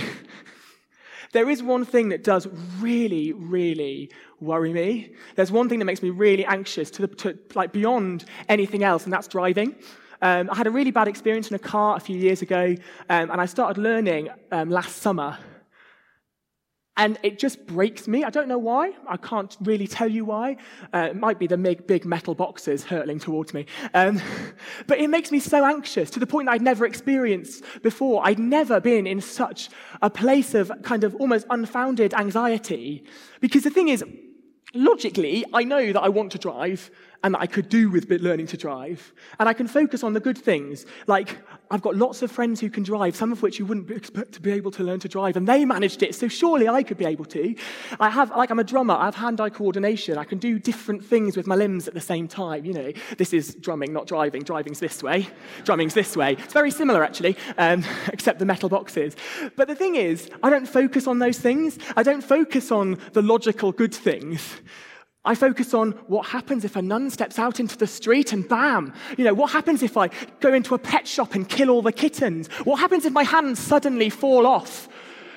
there 1.32 1.50
is 1.50 1.64
one 1.64 1.84
thing 1.86 2.10
that 2.10 2.24
does 2.24 2.48
really, 2.80 3.34
really 3.34 4.12
worry 4.40 4.72
me. 4.72 5.14
There's 5.36 5.52
one 5.52 5.68
thing 5.68 5.80
that 5.80 5.86
makes 5.86 6.04
me 6.04 6.12
really 6.12 6.46
anxious 6.46 6.92
to, 6.92 7.08
the, 7.08 7.16
to 7.16 7.40
like 7.56 7.72
beyond 7.72 8.26
anything 8.50 8.84
else, 8.84 9.06
and 9.06 9.12
that's 9.12 9.28
driving. 9.28 9.76
Um, 10.24 10.50
I 10.50 10.56
had 10.56 10.68
a 10.68 10.72
really 10.72 10.92
bad 10.92 11.10
experience 11.10 11.50
in 11.50 11.56
a 11.56 11.60
car 11.60 11.98
a 11.98 12.00
few 12.00 12.18
years 12.18 12.42
ago, 12.42 12.76
um, 13.10 13.30
and 13.30 13.42
I 13.42 13.46
started 13.46 13.80
learning 13.80 14.30
um, 14.54 14.70
last 14.70 15.02
summer. 15.02 15.38
And 16.96 17.20
it 17.24 17.40
just 17.40 17.68
breaks 17.68 18.08
me. 18.08 18.24
I 18.24 18.30
don't 18.30 18.48
know 18.48 18.58
why. 18.58 18.94
I 19.06 19.18
can't 19.18 19.58
really 19.60 19.86
tell 19.86 20.08
you 20.08 20.24
why. 20.24 20.56
Uh, 20.94 21.10
it 21.10 21.18
might 21.18 21.40
be 21.40 21.48
the 21.48 21.58
big, 21.58 21.88
big 21.88 22.06
metal 22.06 22.36
boxes 22.36 22.86
hurtling 22.86 23.20
towards 23.20 23.54
me. 23.54 23.66
Um, 23.94 24.22
but 24.88 25.00
it 25.00 25.10
makes 25.10 25.30
me 25.30 25.42
so 25.42 25.66
anxious 25.66 26.10
to 26.12 26.22
the 26.22 26.28
point 26.28 26.46
that 26.46 26.54
I'd 26.54 26.62
never 26.62 26.86
experienced 26.86 27.66
before. 27.82 28.26
I'd 28.26 28.40
never 28.40 28.80
been 28.80 29.06
in 29.06 29.20
such 29.20 29.72
a 30.02 30.10
place 30.10 30.54
of 30.54 30.72
kind 30.84 31.04
of 31.04 31.16
almost 31.16 31.48
unfounded 31.50 32.14
anxiety. 32.14 33.04
Because 33.42 33.64
the 33.64 33.72
thing 33.72 33.90
is, 33.90 34.06
logically, 34.74 35.44
I 35.52 35.64
know 35.64 35.92
that 35.92 36.02
I 36.02 36.10
want 36.10 36.32
to 36.32 36.38
drive 36.38 36.90
and 37.24 37.34
that 37.34 37.42
I 37.42 37.48
could 37.48 37.70
do 37.70 37.90
with 37.90 38.10
learning 38.10 38.48
to 38.48 38.58
drive. 38.58 39.14
And 39.40 39.48
I 39.48 39.54
can 39.54 39.68
focus 39.68 40.04
on 40.04 40.14
the 40.14 40.20
good 40.20 40.38
things. 40.38 40.86
Like, 41.08 41.38
I've 41.72 41.82
got 41.82 41.96
lots 41.96 42.22
of 42.22 42.32
friends 42.32 42.60
who 42.60 42.70
can 42.70 42.84
drive, 42.84 43.16
some 43.16 43.32
of 43.32 43.42
which 43.42 43.60
you 43.60 43.66
wouldn't 43.66 43.90
expect 43.90 44.34
to 44.34 44.42
be 44.42 44.52
able 44.52 44.72
to 44.72 44.84
learn 44.84 45.00
to 45.00 45.08
drive, 45.08 45.38
and 45.38 45.48
they 45.48 45.64
managed 45.64 46.04
it, 46.04 46.14
so 46.16 46.28
surely 46.28 46.68
I 46.68 46.84
could 46.84 46.98
be 46.98 47.06
able 47.06 47.26
to. 47.26 47.56
I 48.00 48.10
have, 48.10 48.30
like, 48.32 48.52
I'm 48.52 48.60
a 48.60 48.64
drummer, 48.64 48.94
I 48.94 49.06
have 49.06 49.16
hand 49.16 49.40
eye 49.40 49.50
coordination. 49.50 50.18
I 50.18 50.26
can 50.26 50.38
do 50.38 50.60
different 50.60 51.04
things 51.04 51.38
with 51.38 51.48
my 51.48 51.56
limbs 51.56 51.88
at 51.88 51.94
the 51.94 52.02
same 52.02 52.28
time. 52.28 52.66
You 52.66 52.74
know, 52.74 52.92
this 53.18 53.34
is 53.34 53.56
drumming, 53.56 53.94
not 53.94 54.06
driving. 54.06 54.44
Driving's 54.44 54.80
this 54.80 55.02
way, 55.02 55.28
drumming's 55.64 55.94
this 55.94 56.18
way. 56.18 56.34
It's 56.34 56.54
very 56.54 56.72
similar, 56.72 57.04
actually, 57.04 57.38
um, 57.58 57.86
except 58.08 58.40
the 58.40 58.46
metal 58.46 58.68
boxes. 58.68 59.16
But 59.56 59.70
the 59.70 59.76
thing 59.76 59.96
is, 59.96 60.30
I 60.44 60.50
don't 60.50 60.68
focus 60.68 61.08
on 61.08 61.20
those 61.20 61.40
things. 61.40 61.80
I 61.96 62.04
don't 62.04 62.22
focus 62.22 62.72
on 62.72 63.00
the 63.14 63.22
logical 63.22 63.72
good 63.72 63.96
things. 63.96 64.62
I 65.26 65.36
focus 65.36 65.74
on 65.74 65.92
what 66.08 66.28
happens 66.28 66.66
if 66.66 66.76
a 66.76 66.82
nun 66.82 67.10
steps 67.10 67.40
out 67.40 67.60
into 67.60 67.78
the 67.78 67.88
street 67.88 68.34
and 68.34 68.48
bam, 68.48 68.94
you 69.18 69.24
know, 69.24 69.34
what 69.34 69.52
happens 69.52 69.82
if 69.82 69.96
I 69.96 70.10
go 70.42 70.54
into 70.54 70.76
a 70.76 70.78
pet 70.80 71.08
shop 71.08 71.34
and 71.34 71.48
kill 71.48 71.70
all 71.70 71.82
the 71.82 71.94
kittens? 71.94 72.48
What 72.66 72.80
happens 72.80 73.06
if 73.06 73.14
my 73.14 73.24
hands 73.24 73.60
suddenly 73.60 74.10
fall 74.10 74.46
off? 74.46 74.90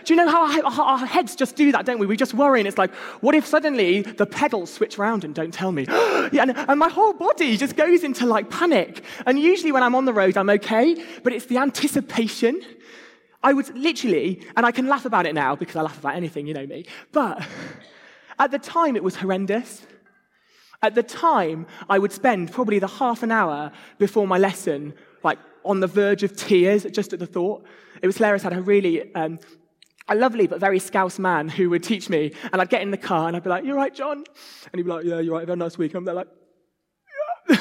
Do 0.05 0.15
you 0.15 0.25
know 0.25 0.29
how 0.29 0.45
our, 0.65 0.99
heads 0.99 1.35
just 1.35 1.57
do 1.57 1.73
that, 1.73 1.85
don't 1.85 1.99
we? 1.99 2.07
We 2.07 2.17
just 2.17 2.33
worry, 2.33 2.61
and 2.61 2.69
it's 2.69 2.79
like, 2.79 2.95
what 3.23 3.35
if 3.35 3.45
suddenly 3.45 4.03
the 4.03 4.25
pedals 4.25 4.73
switch 4.73 5.01
around 5.01 5.25
and 5.25 5.35
don't 5.35 5.53
tell 5.53 5.73
me? 5.73 5.85
yeah, 5.89 6.43
and, 6.43 6.57
and 6.57 6.79
my 6.79 6.89
whole 6.89 7.13
body 7.13 7.57
just 7.57 7.75
goes 7.75 8.05
into 8.05 8.25
like 8.25 8.49
panic. 8.49 9.03
And 9.27 9.37
usually 9.37 9.73
when 9.73 9.83
I'm 9.83 9.97
on 9.97 10.05
the 10.05 10.13
road, 10.13 10.37
I'm 10.37 10.49
okay, 10.51 11.05
but 11.25 11.33
it's 11.33 11.47
the 11.47 11.59
anticipation. 11.59 12.63
I 13.43 13.53
would 13.53 13.77
literally, 13.77 14.47
and 14.57 14.65
I 14.65 14.71
can 14.71 14.87
laugh 14.87 15.07
about 15.07 15.27
it 15.27 15.35
now 15.35 15.57
because 15.57 15.75
I 15.75 15.83
laugh 15.83 15.99
about 15.99 16.15
anything, 16.15 16.47
you 16.47 16.55
know 16.55 16.67
me, 16.67 16.87
but 17.11 17.45
at 18.39 18.51
the 18.51 18.59
time, 18.59 18.97
it 18.97 19.05
was 19.05 19.17
horrendous. 19.17 19.87
At 20.83 20.95
the 20.95 21.03
time, 21.03 21.67
I 21.89 21.99
would 21.99 22.13
spend 22.13 22.53
probably 22.53 22.79
the 22.79 22.87
half 22.87 23.23
an 23.23 23.33
hour 23.33 23.73
before 23.99 24.27
my 24.27 24.39
lesson, 24.39 24.95
like 25.23 25.39
on 25.65 25.81
the 25.81 25.87
verge 25.87 26.23
of 26.23 26.37
tears 26.37 26.85
just 26.85 27.13
at 27.13 27.19
the 27.19 27.27
thought. 27.27 27.65
It 28.03 28.07
was 28.07 28.19
hilarious. 28.19 28.45
I 28.45 28.51
had 28.51 28.59
a 28.59 28.63
really 28.63 29.15
um, 29.15 29.39
a 30.09 30.15
lovely 30.15 30.47
but 30.47 30.61
very 30.61 30.79
scouse 30.79 31.19
man 31.19 31.49
who 31.49 31.71
would 31.71 31.83
teach 31.83 32.09
me. 32.09 32.33
And 32.53 32.61
I'd 32.61 32.71
get 32.71 32.83
in 32.83 32.91
the 32.91 32.97
car 32.97 33.27
and 33.27 33.37
I'd 33.37 33.43
be 33.43 33.51
like, 33.51 33.65
You're 33.65 33.77
right, 33.77 33.95
John. 33.95 34.19
And 34.19 34.75
he'd 34.75 34.83
be 34.83 34.91
like, 34.91 35.05
Yeah, 35.05 35.21
you're 35.21 35.35
right. 35.35 35.41
Have 35.41 35.51
a 35.51 35.57
nice 35.57 35.79
week. 35.79 35.93
And 35.93 35.99
I'm 35.99 36.05
there 36.05 36.15
like, 36.15 36.29
Yeah. 37.51 37.59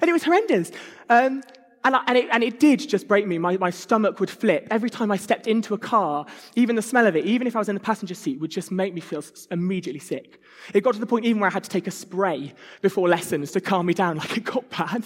and 0.00 0.04
it 0.08 0.12
was 0.12 0.24
horrendous. 0.24 0.72
Um, 1.08 1.42
and, 1.84 1.96
I, 1.96 2.02
and, 2.06 2.18
it, 2.18 2.28
and, 2.30 2.44
it, 2.44 2.60
did 2.60 2.88
just 2.88 3.08
break 3.08 3.26
me. 3.26 3.38
My, 3.38 3.56
my 3.56 3.70
stomach 3.70 4.20
would 4.20 4.30
flip. 4.30 4.68
Every 4.70 4.90
time 4.90 5.10
I 5.10 5.16
stepped 5.16 5.46
into 5.46 5.74
a 5.74 5.78
car, 5.78 6.26
even 6.54 6.76
the 6.76 6.82
smell 6.82 7.06
of 7.06 7.16
it, 7.16 7.24
even 7.24 7.46
if 7.46 7.56
I 7.56 7.58
was 7.58 7.68
in 7.68 7.74
the 7.74 7.80
passenger 7.80 8.14
seat, 8.14 8.40
would 8.40 8.50
just 8.50 8.70
make 8.70 8.94
me 8.94 9.00
feel 9.00 9.24
immediately 9.50 10.00
sick. 10.00 10.40
It 10.74 10.82
got 10.82 10.94
to 10.94 11.00
the 11.00 11.06
point 11.06 11.24
even 11.24 11.40
where 11.40 11.50
I 11.50 11.52
had 11.52 11.64
to 11.64 11.70
take 11.70 11.86
a 11.86 11.90
spray 11.90 12.54
before 12.82 13.08
lessons 13.08 13.50
to 13.52 13.60
calm 13.60 13.86
me 13.86 13.94
down, 13.94 14.16
like 14.18 14.36
it 14.36 14.44
got 14.44 14.68
bad. 14.70 15.04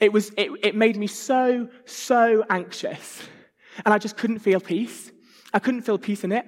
It, 0.00 0.12
was, 0.12 0.30
it, 0.36 0.50
it 0.62 0.74
made 0.74 0.96
me 0.96 1.06
so, 1.06 1.68
so 1.84 2.44
anxious. 2.48 3.22
And 3.84 3.92
I 3.92 3.98
just 3.98 4.16
couldn't 4.16 4.38
feel 4.38 4.60
peace. 4.60 5.12
I 5.52 5.58
couldn't 5.58 5.82
feel 5.82 5.98
peace 5.98 6.24
in 6.24 6.32
it. 6.32 6.46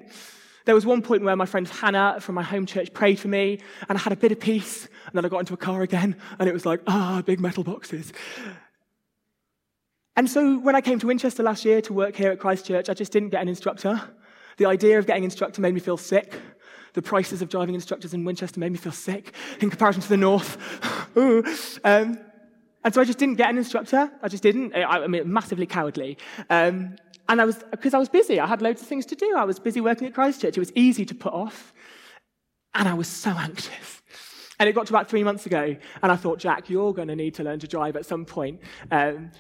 There 0.65 0.75
was 0.75 0.85
one 0.85 1.03
point 1.03 1.23
where 1.23 1.37
my 1.37 1.47
friend 1.47 1.67
Hannah 1.67 2.19
from 2.21 2.35
my 2.35 2.43
home 2.43 2.67
church 2.67 2.93
prayed 2.93 3.19
for 3.19 3.29
me, 3.29 3.61
and 3.89 3.99
I 3.99 4.01
had 4.01 4.13
a 4.13 4.17
bit 4.17 4.31
of 4.33 4.41
peace. 4.41 4.89
And 5.07 5.15
then 5.15 5.25
I 5.25 5.29
got 5.29 5.39
into 5.39 5.55
a 5.55 5.57
car 5.57 5.83
again, 5.83 6.17
and 6.39 6.49
it 6.49 6.53
was 6.53 6.67
like, 6.67 6.81
ah, 6.87 7.23
big 7.25 7.41
metal 7.41 7.65
boxes. 7.65 8.13
And 10.21 10.29
so 10.29 10.59
when 10.59 10.77
I 10.77 10.83
came 10.83 10.99
to 10.99 11.07
Winchester 11.07 11.43
last 11.43 11.65
year 11.65 11.81
to 11.81 11.95
work 11.95 12.15
here 12.15 12.31
at 12.31 12.39
Christchurch, 12.39 12.91
I 12.91 12.93
just 12.93 13.11
didn't 13.11 13.31
get 13.31 13.41
an 13.41 13.49
instructor. 13.49 13.99
The 14.59 14.67
idea 14.67 14.99
of 14.99 15.07
getting 15.07 15.23
an 15.23 15.31
instructor 15.31 15.63
made 15.63 15.73
me 15.73 15.81
feel 15.81 15.97
sick. 15.97 16.35
The 16.93 17.01
prices 17.01 17.41
of 17.41 17.49
driving 17.49 17.75
instructors 17.75 18.13
in 18.13 18.27
Winchester 18.27 18.61
made 18.61 18.71
me 18.71 18.77
feel 18.77 18.93
sick 18.93 19.33
in 19.63 19.71
comparison 19.71 20.03
to 20.03 20.09
the 20.11 20.19
north. 20.19 20.59
um, 21.17 22.19
and 22.85 22.93
so 22.93 23.01
I 23.01 23.05
just 23.05 23.19
didn't 23.19 23.37
get 23.37 23.49
an 23.49 23.57
instructor. 23.57 24.13
I 24.23 24.29
just 24.29 24.43
didn't. 24.43 24.77
I, 24.77 25.05
I 25.05 25.07
mean, 25.07 25.33
massively 25.33 25.65
cowardly. 25.65 26.19
Um, 26.51 26.97
and 27.31 27.41
I 27.41 27.47
was, 27.47 27.57
because 27.71 27.95
I 27.95 27.99
was 27.99 28.11
busy. 28.11 28.39
I 28.39 28.47
had 28.47 28.61
loads 28.61 28.83
of 28.83 28.89
things 28.89 29.07
to 29.07 29.15
do. 29.15 29.35
I 29.39 29.45
was 29.45 29.59
busy 29.59 29.81
working 29.81 30.07
at 30.07 30.13
Christchurch. 30.13 30.55
It 30.55 30.61
was 30.61 30.73
easy 30.75 31.07
to 31.07 31.15
put 31.15 31.33
off. 31.33 31.73
And 32.75 32.87
I 32.87 32.93
was 32.93 33.09
so 33.09 33.31
anxious. 33.31 34.03
And 34.59 34.69
it 34.69 34.75
got 34.75 34.87
to 34.89 34.93
about 34.93 35.09
three 35.09 35.25
months 35.25 35.47
ago, 35.47 35.75
and 36.03 36.13
I 36.13 36.17
thought, 36.17 36.41
Jack, 36.41 36.69
you're 36.69 36.93
going 36.93 37.09
to 37.09 37.17
need 37.17 37.37
to 37.37 37.43
learn 37.43 37.59
to 37.61 37.67
drive 37.67 37.97
at 37.97 38.05
some 38.05 38.27
point. 38.27 38.61
Um, 38.91 39.31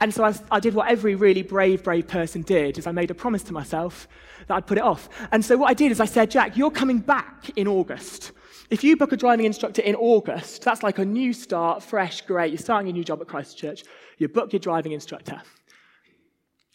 and 0.00 0.12
so 0.12 0.24
I, 0.24 0.34
I, 0.50 0.60
did 0.60 0.74
what 0.74 0.90
every 0.90 1.14
really 1.14 1.42
brave, 1.42 1.82
brave 1.82 2.06
person 2.06 2.42
did, 2.42 2.76
is 2.76 2.86
I 2.86 2.92
made 2.92 3.10
a 3.10 3.14
promise 3.14 3.42
to 3.44 3.52
myself 3.54 4.06
that 4.46 4.54
I'd 4.54 4.66
put 4.66 4.76
it 4.76 4.84
off. 4.84 5.08
And 5.32 5.42
so 5.42 5.56
what 5.56 5.70
I 5.70 5.74
did 5.74 5.90
is 5.90 6.00
I 6.00 6.04
said, 6.04 6.30
Jack, 6.30 6.56
you're 6.56 6.70
coming 6.70 6.98
back 6.98 7.50
in 7.56 7.66
August. 7.66 8.32
If 8.68 8.84
you 8.84 8.96
book 8.96 9.12
a 9.12 9.16
driving 9.16 9.46
instructor 9.46 9.80
in 9.80 9.94
August, 9.94 10.62
that's 10.62 10.82
like 10.82 10.98
a 10.98 11.04
new 11.04 11.32
start, 11.32 11.82
fresh, 11.82 12.20
great. 12.22 12.50
You're 12.50 12.58
starting 12.58 12.90
a 12.90 12.92
new 12.92 13.04
job 13.04 13.20
at 13.22 13.28
Christchurch. 13.28 13.84
You 14.18 14.28
book 14.28 14.52
your 14.52 14.60
driving 14.60 14.92
instructor. 14.92 15.40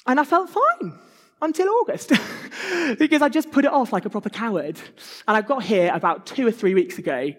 And 0.07 0.19
I 0.19 0.23
felt 0.23 0.49
fine 0.49 0.93
until 1.41 1.69
August 1.69 2.09
because 2.97 3.21
I 3.21 3.29
just 3.29 3.51
put 3.51 3.65
it 3.65 3.71
off 3.71 3.93
like 3.93 4.05
a 4.05 4.09
proper 4.09 4.29
coward. 4.29 4.79
And 5.27 5.37
I 5.37 5.41
got 5.41 5.63
here 5.63 5.91
about 5.93 6.25
two 6.25 6.47
or 6.47 6.51
three 6.51 6.73
weeks 6.73 6.97
ago 6.97 7.31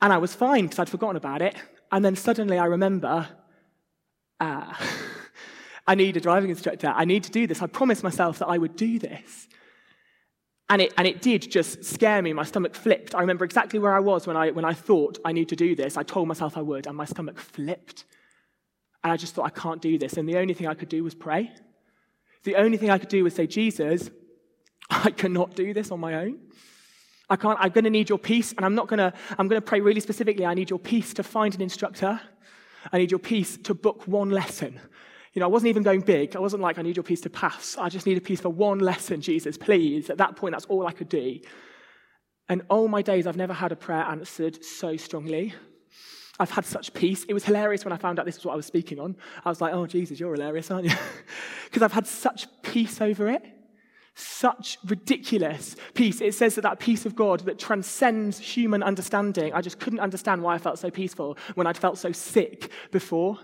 and 0.00 0.12
I 0.12 0.18
was 0.18 0.34
fine 0.34 0.64
because 0.64 0.78
I'd 0.78 0.88
forgotten 0.88 1.16
about 1.16 1.42
it. 1.42 1.56
And 1.90 2.04
then 2.04 2.14
suddenly 2.14 2.58
I 2.58 2.66
remember, 2.66 3.26
ah, 4.40 4.80
I 5.86 5.94
need 5.94 6.16
a 6.16 6.20
driving 6.20 6.50
instructor. 6.50 6.92
I 6.94 7.04
need 7.04 7.24
to 7.24 7.30
do 7.30 7.46
this. 7.46 7.62
I 7.62 7.66
promised 7.66 8.02
myself 8.02 8.38
that 8.40 8.46
I 8.46 8.58
would 8.58 8.76
do 8.76 8.98
this. 8.98 9.48
And 10.70 10.82
it, 10.82 10.92
and 10.98 11.06
it 11.06 11.22
did 11.22 11.50
just 11.50 11.82
scare 11.82 12.20
me. 12.20 12.34
My 12.34 12.44
stomach 12.44 12.74
flipped. 12.74 13.14
I 13.14 13.20
remember 13.20 13.44
exactly 13.46 13.78
where 13.78 13.94
I 13.94 14.00
was 14.00 14.26
when 14.26 14.36
I, 14.36 14.50
when 14.50 14.66
I 14.66 14.74
thought 14.74 15.18
I 15.24 15.32
need 15.32 15.48
to 15.48 15.56
do 15.56 15.74
this. 15.74 15.96
I 15.96 16.02
told 16.02 16.28
myself 16.28 16.58
I 16.58 16.60
would, 16.60 16.86
and 16.86 16.94
my 16.94 17.06
stomach 17.06 17.38
flipped. 17.38 18.04
And 19.02 19.10
I 19.10 19.16
just 19.16 19.34
thought, 19.34 19.46
I 19.46 19.50
can't 19.50 19.80
do 19.80 19.96
this. 19.96 20.18
And 20.18 20.28
the 20.28 20.36
only 20.36 20.52
thing 20.52 20.66
I 20.66 20.74
could 20.74 20.90
do 20.90 21.02
was 21.02 21.14
pray. 21.14 21.50
The 22.44 22.56
only 22.56 22.76
thing 22.76 22.90
I 22.90 22.98
could 22.98 23.08
do 23.08 23.24
was 23.24 23.34
say, 23.34 23.46
Jesus, 23.46 24.10
I 24.90 25.10
cannot 25.10 25.54
do 25.54 25.72
this 25.72 25.90
on 25.90 26.00
my 26.00 26.14
own. 26.16 26.38
I 27.30 27.36
can't, 27.36 27.58
I'm 27.60 27.70
going 27.70 27.84
to 27.84 27.90
need 27.90 28.08
your 28.08 28.18
peace, 28.18 28.52
and 28.52 28.64
I'm 28.64 28.74
not 28.74 28.88
going 28.88 28.98
to, 28.98 29.12
I'm 29.38 29.48
going 29.48 29.60
to 29.60 29.66
pray 29.66 29.80
really 29.80 30.00
specifically. 30.00 30.44
I 30.44 30.54
need 30.54 30.68
your 30.68 30.78
peace 30.78 31.14
to 31.14 31.22
find 31.22 31.54
an 31.54 31.62
instructor. 31.62 32.20
I 32.92 32.98
need 32.98 33.10
your 33.10 33.20
peace 33.20 33.56
to 33.64 33.74
book 33.74 34.06
one 34.06 34.30
lesson. 34.30 34.80
You 35.34 35.40
know, 35.40 35.46
I 35.46 35.50
wasn't 35.50 35.68
even 35.68 35.82
going 35.82 36.00
big. 36.00 36.34
I 36.36 36.40
wasn't 36.40 36.62
like, 36.62 36.78
I 36.78 36.82
need 36.82 36.96
your 36.96 37.02
peace 37.02 37.20
to 37.22 37.30
pass. 37.30 37.76
I 37.78 37.88
just 37.88 38.06
need 38.06 38.18
a 38.18 38.20
piece 38.20 38.40
for 38.40 38.48
one 38.48 38.78
lesson, 38.78 39.20
Jesus, 39.20 39.56
please. 39.56 40.10
At 40.10 40.18
that 40.18 40.36
point, 40.36 40.52
that's 40.52 40.64
all 40.66 40.86
I 40.86 40.92
could 40.92 41.08
do. 41.08 41.38
And 42.48 42.62
all 42.70 42.88
my 42.88 43.02
days, 43.02 43.26
I've 43.26 43.36
never 43.36 43.52
had 43.52 43.72
a 43.72 43.76
prayer 43.76 44.02
answered 44.02 44.64
so 44.64 44.96
strongly. 44.96 45.54
I've 46.40 46.50
had 46.50 46.64
such 46.64 46.94
peace. 46.94 47.24
It 47.24 47.34
was 47.34 47.44
hilarious 47.44 47.84
when 47.84 47.92
I 47.92 47.96
found 47.96 48.18
out 48.18 48.26
this 48.26 48.36
was 48.36 48.46
what 48.46 48.52
I 48.52 48.56
was 48.56 48.66
speaking 48.66 49.00
on. 49.00 49.16
I 49.44 49.48
was 49.48 49.60
like, 49.60 49.74
oh, 49.74 49.86
Jesus, 49.86 50.18
you're 50.18 50.34
hilarious, 50.34 50.70
aren't 50.70 50.86
you? 50.86 50.96
Because 51.64 51.82
I've 51.82 51.92
had 51.92 52.06
such 52.06 52.46
peace 52.62 53.00
over 53.02 53.28
it. 53.28 53.44
Such 54.20 54.78
ridiculous 54.84 55.76
peace. 55.94 56.20
It 56.20 56.34
says 56.34 56.56
that 56.56 56.62
that 56.62 56.80
peace 56.80 57.06
of 57.06 57.14
God 57.14 57.40
that 57.40 57.56
transcends 57.56 58.40
human 58.40 58.82
understanding. 58.82 59.52
I 59.52 59.60
just 59.60 59.78
couldn't 59.78 60.00
understand 60.00 60.42
why 60.42 60.56
I 60.56 60.58
felt 60.58 60.80
so 60.80 60.90
peaceful 60.90 61.38
when 61.54 61.68
I'd 61.68 61.78
felt 61.78 61.98
so 61.98 62.10
sick 62.10 62.68
before. 62.90 63.38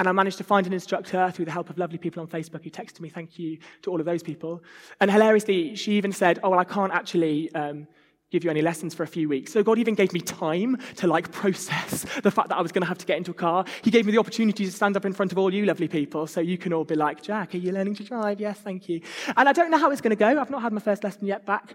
And 0.00 0.08
I 0.08 0.12
managed 0.12 0.38
to 0.38 0.44
find 0.44 0.66
an 0.66 0.72
instructor 0.72 1.30
through 1.32 1.44
the 1.44 1.52
help 1.52 1.70
of 1.70 1.78
lovely 1.78 1.98
people 1.98 2.20
on 2.20 2.26
Facebook 2.26 2.64
who 2.64 2.70
texted 2.70 2.98
me, 2.98 3.08
thank 3.08 3.38
you 3.38 3.58
to 3.82 3.90
all 3.92 4.00
of 4.00 4.06
those 4.06 4.24
people. 4.24 4.64
And 5.00 5.12
hilariously, 5.12 5.76
she 5.76 5.92
even 5.92 6.10
said, 6.10 6.40
oh, 6.42 6.50
well, 6.50 6.58
I 6.58 6.64
can't 6.64 6.92
actually 6.92 7.54
um, 7.54 7.86
give 8.30 8.44
you 8.44 8.50
any 8.50 8.62
lessons 8.62 8.94
for 8.94 9.02
a 9.02 9.06
few 9.06 9.28
weeks. 9.28 9.52
So 9.52 9.62
God 9.62 9.78
even 9.78 9.94
gave 9.94 10.12
me 10.12 10.20
time 10.20 10.78
to 10.96 11.06
like 11.06 11.32
process 11.32 12.04
the 12.22 12.30
fact 12.30 12.50
that 12.50 12.58
I 12.58 12.60
was 12.60 12.72
going 12.72 12.82
to 12.82 12.88
have 12.88 12.98
to 12.98 13.06
get 13.06 13.16
into 13.16 13.30
a 13.30 13.34
car. 13.34 13.64
He 13.82 13.90
gave 13.90 14.06
me 14.06 14.12
the 14.12 14.18
opportunity 14.18 14.64
to 14.64 14.72
stand 14.72 14.96
up 14.96 15.04
in 15.04 15.12
front 15.12 15.32
of 15.32 15.38
all 15.38 15.52
you 15.52 15.64
lovely 15.64 15.88
people 15.88 16.26
so 16.26 16.40
you 16.40 16.58
can 16.58 16.72
all 16.72 16.84
be 16.84 16.94
like, 16.94 17.22
Jack, 17.22 17.54
are 17.54 17.58
you 17.58 17.72
learning 17.72 17.94
to 17.96 18.04
drive? 18.04 18.40
Yes, 18.40 18.58
thank 18.58 18.88
you. 18.88 19.00
And 19.36 19.48
I 19.48 19.52
don't 19.52 19.70
know 19.70 19.78
how 19.78 19.90
it's 19.90 20.00
going 20.00 20.10
to 20.10 20.16
go. 20.16 20.40
I've 20.40 20.50
not 20.50 20.62
had 20.62 20.72
my 20.72 20.80
first 20.80 21.04
lesson 21.04 21.26
yet 21.26 21.46
back. 21.46 21.74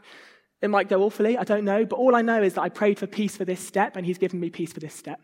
It 0.62 0.70
might 0.70 0.88
go 0.88 1.04
awfully, 1.04 1.38
I 1.38 1.44
don't 1.44 1.66
know. 1.66 1.86
But 1.86 1.98
all 1.98 2.16
I 2.16 2.22
know 2.22 2.42
is 2.42 2.54
that 2.54 2.62
I 2.62 2.70
prayed 2.70 3.00
for 3.00 3.08
peace 3.08 3.36
for 3.36 3.46
this 3.46 3.60
step 3.60 3.96
and 3.96 4.06
he's 4.06 4.18
given 4.18 4.40
me 4.40 4.50
peace 4.50 4.72
for 4.72 4.80
this 4.80 4.94
step. 4.94 5.20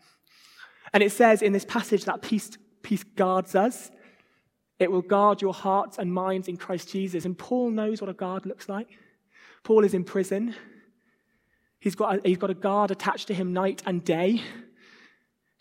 And 0.92 1.02
it 1.02 1.12
says 1.12 1.40
in 1.42 1.52
this 1.52 1.64
passage 1.64 2.04
that 2.04 2.22
peace 2.22 2.58
peace 2.82 3.04
guards 3.04 3.54
us. 3.54 3.90
It 4.78 4.90
will 4.90 5.02
guard 5.02 5.42
your 5.42 5.52
hearts 5.52 5.98
and 5.98 6.12
minds 6.12 6.48
in 6.48 6.56
Christ 6.56 6.90
Jesus. 6.90 7.24
And 7.24 7.36
Paul 7.36 7.70
knows 7.70 8.00
what 8.00 8.08
a 8.08 8.14
guard 8.14 8.46
looks 8.46 8.68
like. 8.68 8.88
Paul 9.62 9.84
is 9.84 9.94
in 9.94 10.04
prison. 10.04 10.54
He's 11.80 11.94
got 11.94 12.16
a, 12.16 12.28
he's 12.28 12.38
got 12.38 12.50
a 12.50 12.54
guard 12.54 12.90
attached 12.90 13.26
to 13.28 13.34
him 13.34 13.52
night 13.52 13.82
and 13.86 14.04
day. 14.04 14.42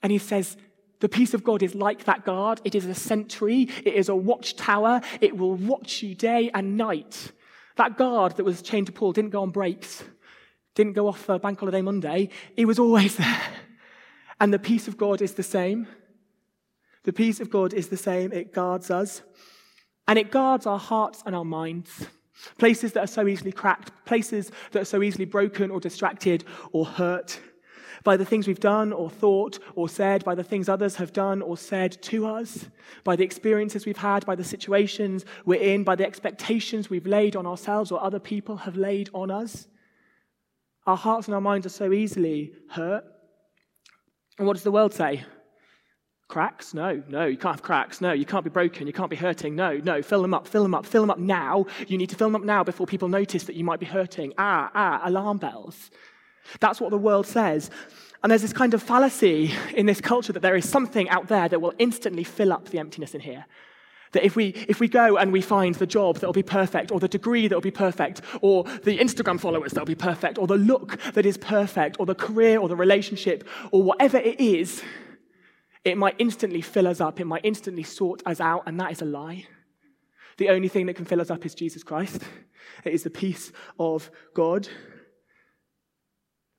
And 0.04 0.12
he 0.12 0.18
says, 0.18 0.58
the 1.00 1.10
peace 1.10 1.34
of 1.34 1.44
God 1.44 1.64
is 1.64 1.76
like 1.76 2.04
that 2.06 2.26
guard. 2.26 2.60
It 2.66 2.76
is 2.76 2.86
a 2.86 2.94
sentry. 2.94 3.70
It 3.86 3.94
is 3.94 4.10
a 4.10 4.16
watchtower. 4.16 5.02
It 5.22 5.38
will 5.38 5.56
watch 5.56 6.04
you 6.04 6.14
day 6.14 6.52
and 6.54 6.76
night. 6.76 7.32
That 7.78 7.98
guard 7.98 8.36
that 8.36 8.44
was 8.44 8.62
chained 8.62 8.88
to 8.88 8.92
Paul 8.92 9.14
didn't 9.14 9.32
go 9.32 9.42
on 9.42 9.52
breaks, 9.52 10.04
didn't 10.76 10.94
go 10.94 11.08
off 11.08 11.22
for 11.22 11.40
Bank 11.40 11.60
Holiday 11.60 11.82
Monday. 11.82 12.30
He 12.56 12.66
was 12.66 12.80
always 12.80 13.16
there. 13.16 13.42
And 14.42 14.54
the 14.54 14.60
peace 14.60 14.88
of 14.90 14.98
God 14.98 15.22
is 15.22 15.34
the 15.34 15.44
same. 15.44 15.88
The 17.04 17.14
peace 17.14 17.40
of 17.40 17.50
God 17.50 17.74
is 17.74 17.88
the 17.88 17.98
same, 17.98 18.34
it 18.34 18.54
guards 18.54 18.92
us. 18.92 19.22
And 20.08 20.20
it 20.20 20.32
guards 20.32 20.66
our 20.66 20.80
hearts 20.80 21.24
and 21.26 21.34
our 21.34 21.46
minds. 21.46 22.08
Places 22.58 22.94
that 22.94 23.04
are 23.04 23.08
so 23.08 23.28
easily 23.28 23.52
cracked, 23.52 23.92
places 24.06 24.52
that 24.72 24.82
are 24.82 24.86
so 24.86 25.02
easily 25.04 25.26
broken 25.26 25.72
or 25.72 25.80
distracted 25.80 26.44
or 26.72 26.86
hurt 26.86 27.40
by 28.04 28.18
the 28.18 28.26
things 28.26 28.48
we've 28.48 28.60
done 28.60 28.94
or 28.94 29.10
thought 29.10 29.60
or 29.76 29.90
said, 29.90 30.24
by 30.24 30.36
the 30.36 30.44
things 30.44 30.70
others 30.70 30.96
have 30.96 31.14
done 31.14 31.42
or 31.42 31.58
said 31.58 32.02
to 32.04 32.26
us, 32.26 32.70
by 33.04 33.16
the 33.16 33.24
experiences 33.24 33.86
we've 33.86 33.98
had, 33.98 34.26
by 34.26 34.36
the 34.36 34.44
situations 34.44 35.26
we're 35.46 35.62
in, 35.62 35.84
by 35.84 35.96
the 35.96 36.06
expectations 36.06 36.90
we've 36.90 37.08
laid 37.08 37.36
on 37.36 37.46
ourselves 37.46 37.92
or 37.92 38.02
other 38.02 38.20
people 38.20 38.58
have 38.58 38.76
laid 38.76 39.10
on 39.14 39.32
us. 39.32 39.68
Our 40.86 40.98
hearts 40.98 41.28
and 41.28 41.36
our 41.36 41.42
minds 41.42 41.66
are 41.66 41.70
so 41.70 41.92
easily 41.92 42.54
hurt. 42.70 43.04
And 44.38 44.48
what 44.48 44.54
does 44.54 44.64
the 44.64 44.72
world 44.72 44.94
say? 44.94 45.26
Cracks? 46.30 46.76
No, 46.76 47.02
no, 47.10 47.26
you 47.26 47.38
can't 47.38 47.56
have 47.56 47.64
cracks. 47.64 48.02
No, 48.02 48.12
you 48.12 48.24
can't 48.24 48.44
be 48.44 48.52
broken. 48.52 48.86
You 48.86 48.94
can't 48.94 49.10
be 49.10 49.16
hurting. 49.16 49.56
No, 49.56 49.78
no, 49.84 50.04
fill 50.04 50.22
them 50.22 50.36
up, 50.36 50.48
fill 50.48 50.62
them 50.62 50.76
up, 50.76 50.86
fill 50.86 51.02
them 51.02 51.10
up 51.10 51.18
now. 51.18 51.66
You 51.88 51.98
need 51.98 52.12
to 52.12 52.16
fill 52.16 52.28
them 52.28 52.36
up 52.36 52.44
now 52.44 52.64
before 52.64 52.86
people 52.86 53.08
notice 53.08 53.46
that 53.46 53.56
you 53.56 53.64
might 53.64 53.80
be 53.80 53.88
hurting. 53.88 54.34
Ah, 54.38 54.70
ah, 54.76 55.02
alarm 55.04 55.40
bells. 55.40 55.90
That's 56.60 56.80
what 56.80 56.92
the 56.92 57.00
world 57.00 57.26
says. 57.26 57.72
And 58.22 58.30
there's 58.30 58.44
this 58.44 58.54
kind 58.54 58.76
of 58.76 58.84
fallacy 58.84 59.52
in 59.74 59.88
this 59.88 60.02
culture 60.02 60.32
that 60.32 60.42
there 60.42 60.56
is 60.56 60.70
something 60.70 61.10
out 61.10 61.30
there 61.30 61.50
that 61.50 61.62
will 61.62 61.74
instantly 61.80 62.24
fill 62.24 62.54
up 62.54 62.70
the 62.70 62.78
emptiness 62.78 63.16
in 63.16 63.22
here. 63.22 63.48
That 64.12 64.24
if 64.24 64.36
we, 64.36 64.50
if 64.68 64.80
we 64.80 64.88
go 64.88 65.18
and 65.18 65.34
we 65.34 65.42
find 65.42 65.74
the 65.76 65.88
job 65.88 66.18
that 66.18 66.28
will 66.28 66.34
be 66.34 66.44
perfect, 66.44 66.92
or 66.92 67.00
the 67.00 67.08
degree 67.08 67.48
that 67.48 67.56
will 67.56 67.62
be 67.62 67.72
perfect, 67.72 68.22
or 68.42 68.66
the 68.84 69.00
Instagram 69.00 69.40
followers 69.40 69.72
that 69.72 69.82
will 69.82 69.88
be 69.88 69.96
perfect, 69.96 70.38
or 70.38 70.46
the 70.46 70.58
look 70.58 71.00
that 71.14 71.26
is 71.26 71.38
perfect, 71.38 72.00
or 72.00 72.06
the 72.06 72.14
career 72.14 72.60
or 72.60 72.68
the 72.68 72.76
relationship, 72.76 73.48
or 73.72 73.82
whatever 73.82 74.18
it 74.18 74.40
is, 74.40 74.84
it 75.84 75.98
might 75.98 76.16
instantly 76.20 76.62
fill 76.62 76.88
us 76.88 77.02
up, 77.02 77.20
it 77.20 77.26
might 77.26 77.46
instantly 77.46 77.84
sort 77.84 78.22
us 78.26 78.40
out, 78.40 78.64
and 78.66 78.80
that 78.80 78.92
is 78.92 79.02
a 79.02 79.06
lie. 79.06 79.48
The 80.38 80.50
only 80.50 80.68
thing 80.68 80.86
that 80.86 80.96
can 80.96 81.06
fill 81.06 81.22
us 81.22 81.30
up 81.30 81.46
is 81.46 81.56
Jesus 81.56 81.84
Christ. 81.84 82.22
It 82.86 82.94
is 82.94 83.04
the 83.04 83.10
peace 83.10 83.52
of 83.80 84.10
God. 84.34 84.68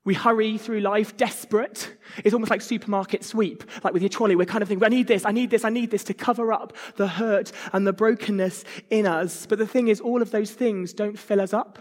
We 0.03 0.15
hurry 0.15 0.57
through 0.57 0.79
life 0.79 1.15
desperate. 1.15 1.95
It's 2.23 2.33
almost 2.33 2.49
like 2.49 2.61
supermarket 2.61 3.23
sweep, 3.23 3.63
like 3.83 3.93
with 3.93 4.01
your 4.01 4.09
trolley. 4.09 4.35
We're 4.35 4.45
kind 4.45 4.63
of 4.63 4.67
thinking, 4.67 4.83
I 4.83 4.89
need 4.89 5.07
this, 5.07 5.25
I 5.25 5.31
need 5.31 5.51
this, 5.51 5.63
I 5.63 5.69
need 5.69 5.91
this 5.91 6.03
to 6.05 6.13
cover 6.13 6.51
up 6.51 6.75
the 6.95 7.07
hurt 7.07 7.51
and 7.71 7.85
the 7.85 7.93
brokenness 7.93 8.63
in 8.89 9.05
us. 9.05 9.45
But 9.45 9.59
the 9.59 9.67
thing 9.67 9.89
is, 9.89 10.01
all 10.01 10.21
of 10.21 10.31
those 10.31 10.51
things 10.51 10.93
don't 10.93 11.17
fill 11.17 11.39
us 11.39 11.53
up. 11.53 11.77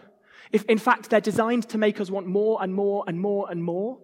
If, 0.52 0.64
in 0.64 0.78
fact, 0.78 1.09
they're 1.09 1.20
designed 1.20 1.68
to 1.70 1.78
make 1.78 2.00
us 2.00 2.11
want 2.11 2.26
more 2.26 2.62
and 2.62 2.75
more 2.75 3.04
and 3.06 3.18
more 3.18 3.50
and 3.50 3.64
more. 3.64 3.99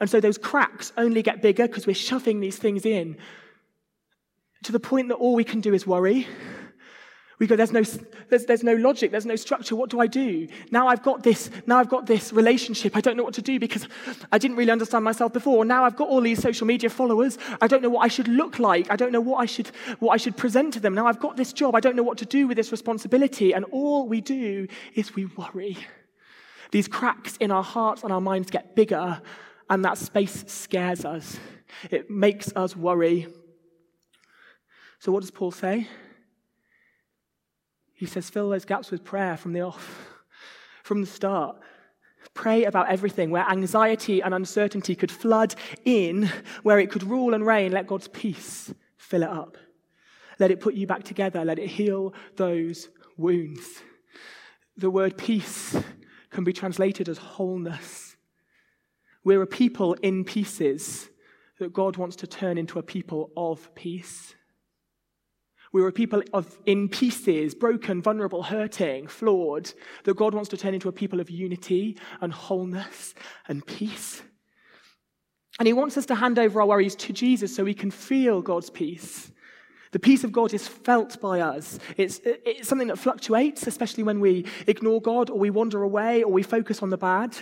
And 0.00 0.10
so 0.10 0.20
those 0.20 0.38
cracks 0.38 0.92
only 0.96 1.22
get 1.22 1.42
bigger 1.42 1.66
because 1.66 1.86
we're 1.86 1.94
shoving 1.94 2.40
these 2.40 2.56
things 2.56 2.84
in 2.84 3.16
to 4.64 4.72
the 4.72 4.80
point 4.80 5.08
that 5.08 5.16
all 5.16 5.34
we 5.34 5.44
can 5.44 5.60
do 5.60 5.74
is 5.74 5.86
worry 5.86 6.26
we 7.38 7.48
go, 7.48 7.56
there's 7.56 7.72
no, 7.72 7.82
there's, 8.28 8.44
there's 8.46 8.62
no 8.62 8.74
logic, 8.74 9.10
there's 9.10 9.26
no 9.26 9.34
structure. 9.34 9.74
What 9.74 9.90
do 9.90 9.98
I 10.00 10.06
do? 10.06 10.46
Now 10.70 10.86
I've 10.86 11.02
got 11.02 11.24
this, 11.24 11.50
now 11.66 11.78
I've 11.78 11.88
got 11.88 12.06
this 12.06 12.32
relationship. 12.32 12.96
I 12.96 13.00
don't 13.00 13.16
know 13.16 13.24
what 13.24 13.34
to 13.34 13.42
do 13.42 13.58
because 13.58 13.88
I 14.30 14.38
didn't 14.38 14.56
really 14.56 14.70
understand 14.70 15.04
myself 15.04 15.32
before. 15.32 15.64
Now 15.64 15.84
I've 15.84 15.96
got 15.96 16.08
all 16.08 16.20
these 16.20 16.40
social 16.40 16.66
media 16.66 16.88
followers. 16.88 17.36
I 17.60 17.66
don't 17.66 17.82
know 17.82 17.90
what 17.90 18.04
I 18.04 18.08
should 18.08 18.28
look 18.28 18.60
like. 18.60 18.90
I 18.90 18.96
don't 18.96 19.10
know 19.10 19.20
what 19.20 19.38
I 19.38 19.46
should, 19.46 19.68
what 19.98 20.12
I 20.12 20.16
should 20.16 20.36
present 20.36 20.74
to 20.74 20.80
them. 20.80 20.94
Now 20.94 21.06
I've 21.06 21.20
got 21.20 21.36
this 21.36 21.52
job. 21.52 21.74
I 21.74 21.80
don't 21.80 21.96
know 21.96 22.04
what 22.04 22.18
to 22.18 22.26
do 22.26 22.46
with 22.46 22.56
this 22.56 22.70
responsibility. 22.70 23.52
And 23.52 23.64
all 23.72 24.06
we 24.08 24.20
do 24.20 24.68
is 24.94 25.16
we 25.16 25.26
worry. 25.26 25.76
These 26.70 26.86
cracks 26.86 27.36
in 27.38 27.50
our 27.50 27.64
hearts 27.64 28.04
and 28.04 28.12
our 28.12 28.20
minds 28.20 28.50
get 28.50 28.76
bigger, 28.76 29.20
and 29.70 29.84
that 29.84 29.98
space 29.98 30.44
scares 30.46 31.04
us. 31.04 31.38
It 31.90 32.10
makes 32.10 32.52
us 32.54 32.76
worry. 32.76 33.26
So, 34.98 35.12
what 35.12 35.20
does 35.20 35.30
Paul 35.30 35.50
say? 35.50 35.88
He 37.94 38.06
says, 38.06 38.28
fill 38.28 38.50
those 38.50 38.64
gaps 38.64 38.90
with 38.90 39.04
prayer 39.04 39.36
from 39.36 39.52
the 39.52 39.60
off, 39.60 40.08
from 40.82 41.00
the 41.00 41.06
start. 41.06 41.56
Pray 42.34 42.64
about 42.64 42.90
everything 42.90 43.30
where 43.30 43.48
anxiety 43.48 44.22
and 44.22 44.34
uncertainty 44.34 44.94
could 44.94 45.10
flood 45.10 45.54
in, 45.84 46.30
where 46.62 46.78
it 46.78 46.90
could 46.90 47.02
rule 47.02 47.32
and 47.32 47.46
reign. 47.46 47.72
Let 47.72 47.86
God's 47.86 48.08
peace 48.08 48.74
fill 48.96 49.22
it 49.22 49.28
up. 49.28 49.56
Let 50.38 50.50
it 50.50 50.60
put 50.60 50.74
you 50.74 50.86
back 50.86 51.04
together. 51.04 51.44
Let 51.44 51.58
it 51.58 51.68
heal 51.68 52.12
those 52.36 52.88
wounds. 53.16 53.64
The 54.76 54.90
word 54.90 55.16
peace 55.16 55.76
can 56.30 56.44
be 56.44 56.52
translated 56.52 57.08
as 57.08 57.18
wholeness. 57.18 58.03
We're 59.24 59.42
a 59.42 59.46
people 59.46 59.94
in 59.94 60.24
pieces 60.24 61.08
that 61.58 61.72
God 61.72 61.96
wants 61.96 62.16
to 62.16 62.26
turn 62.26 62.58
into 62.58 62.78
a 62.78 62.82
people 62.82 63.30
of 63.36 63.74
peace. 63.74 64.34
We 65.72 65.82
were 65.82 65.88
a 65.88 65.92
people 65.92 66.22
of, 66.32 66.56
in 66.66 66.88
pieces, 66.88 67.54
broken, 67.54 68.00
vulnerable, 68.00 68.44
hurting, 68.44 69.08
flawed, 69.08 69.72
that 70.04 70.16
God 70.16 70.34
wants 70.34 70.48
to 70.50 70.56
turn 70.56 70.74
into 70.74 70.88
a 70.88 70.92
people 70.92 71.20
of 71.20 71.30
unity 71.30 71.98
and 72.20 72.32
wholeness 72.32 73.14
and 73.48 73.66
peace. 73.66 74.22
And 75.58 75.66
He 75.66 75.72
wants 75.72 75.96
us 75.96 76.06
to 76.06 76.14
hand 76.14 76.38
over 76.38 76.60
our 76.60 76.66
worries 76.66 76.94
to 76.96 77.12
Jesus 77.12 77.54
so 77.54 77.64
we 77.64 77.74
can 77.74 77.90
feel 77.90 78.40
God's 78.40 78.70
peace. 78.70 79.32
The 79.90 79.98
peace 79.98 80.24
of 80.24 80.32
God 80.32 80.52
is 80.52 80.66
felt 80.66 81.20
by 81.20 81.40
us. 81.40 81.78
It's, 81.96 82.20
it's 82.24 82.68
something 82.68 82.88
that 82.88 82.98
fluctuates, 82.98 83.66
especially 83.66 84.02
when 84.02 84.20
we 84.20 84.46
ignore 84.66 85.00
God 85.00 85.30
or 85.30 85.38
we 85.38 85.50
wander 85.50 85.82
away 85.82 86.22
or 86.22 86.32
we 86.32 86.42
focus 86.42 86.82
on 86.82 86.90
the 86.90 86.98
bad. 86.98 87.36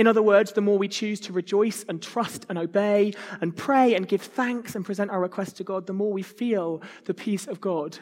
In 0.00 0.06
other 0.06 0.22
words, 0.22 0.52
the 0.52 0.62
more 0.62 0.78
we 0.78 0.88
choose 0.88 1.20
to 1.20 1.32
rejoice 1.34 1.84
and 1.86 2.00
trust 2.00 2.46
and 2.48 2.56
obey 2.56 3.12
and 3.42 3.54
pray 3.54 3.94
and 3.94 4.08
give 4.08 4.22
thanks 4.22 4.74
and 4.74 4.82
present 4.82 5.10
our 5.10 5.20
requests 5.20 5.52
to 5.58 5.62
God, 5.62 5.86
the 5.86 5.92
more 5.92 6.10
we 6.10 6.22
feel 6.22 6.80
the 7.04 7.12
peace 7.12 7.46
of 7.46 7.60
God. 7.60 7.98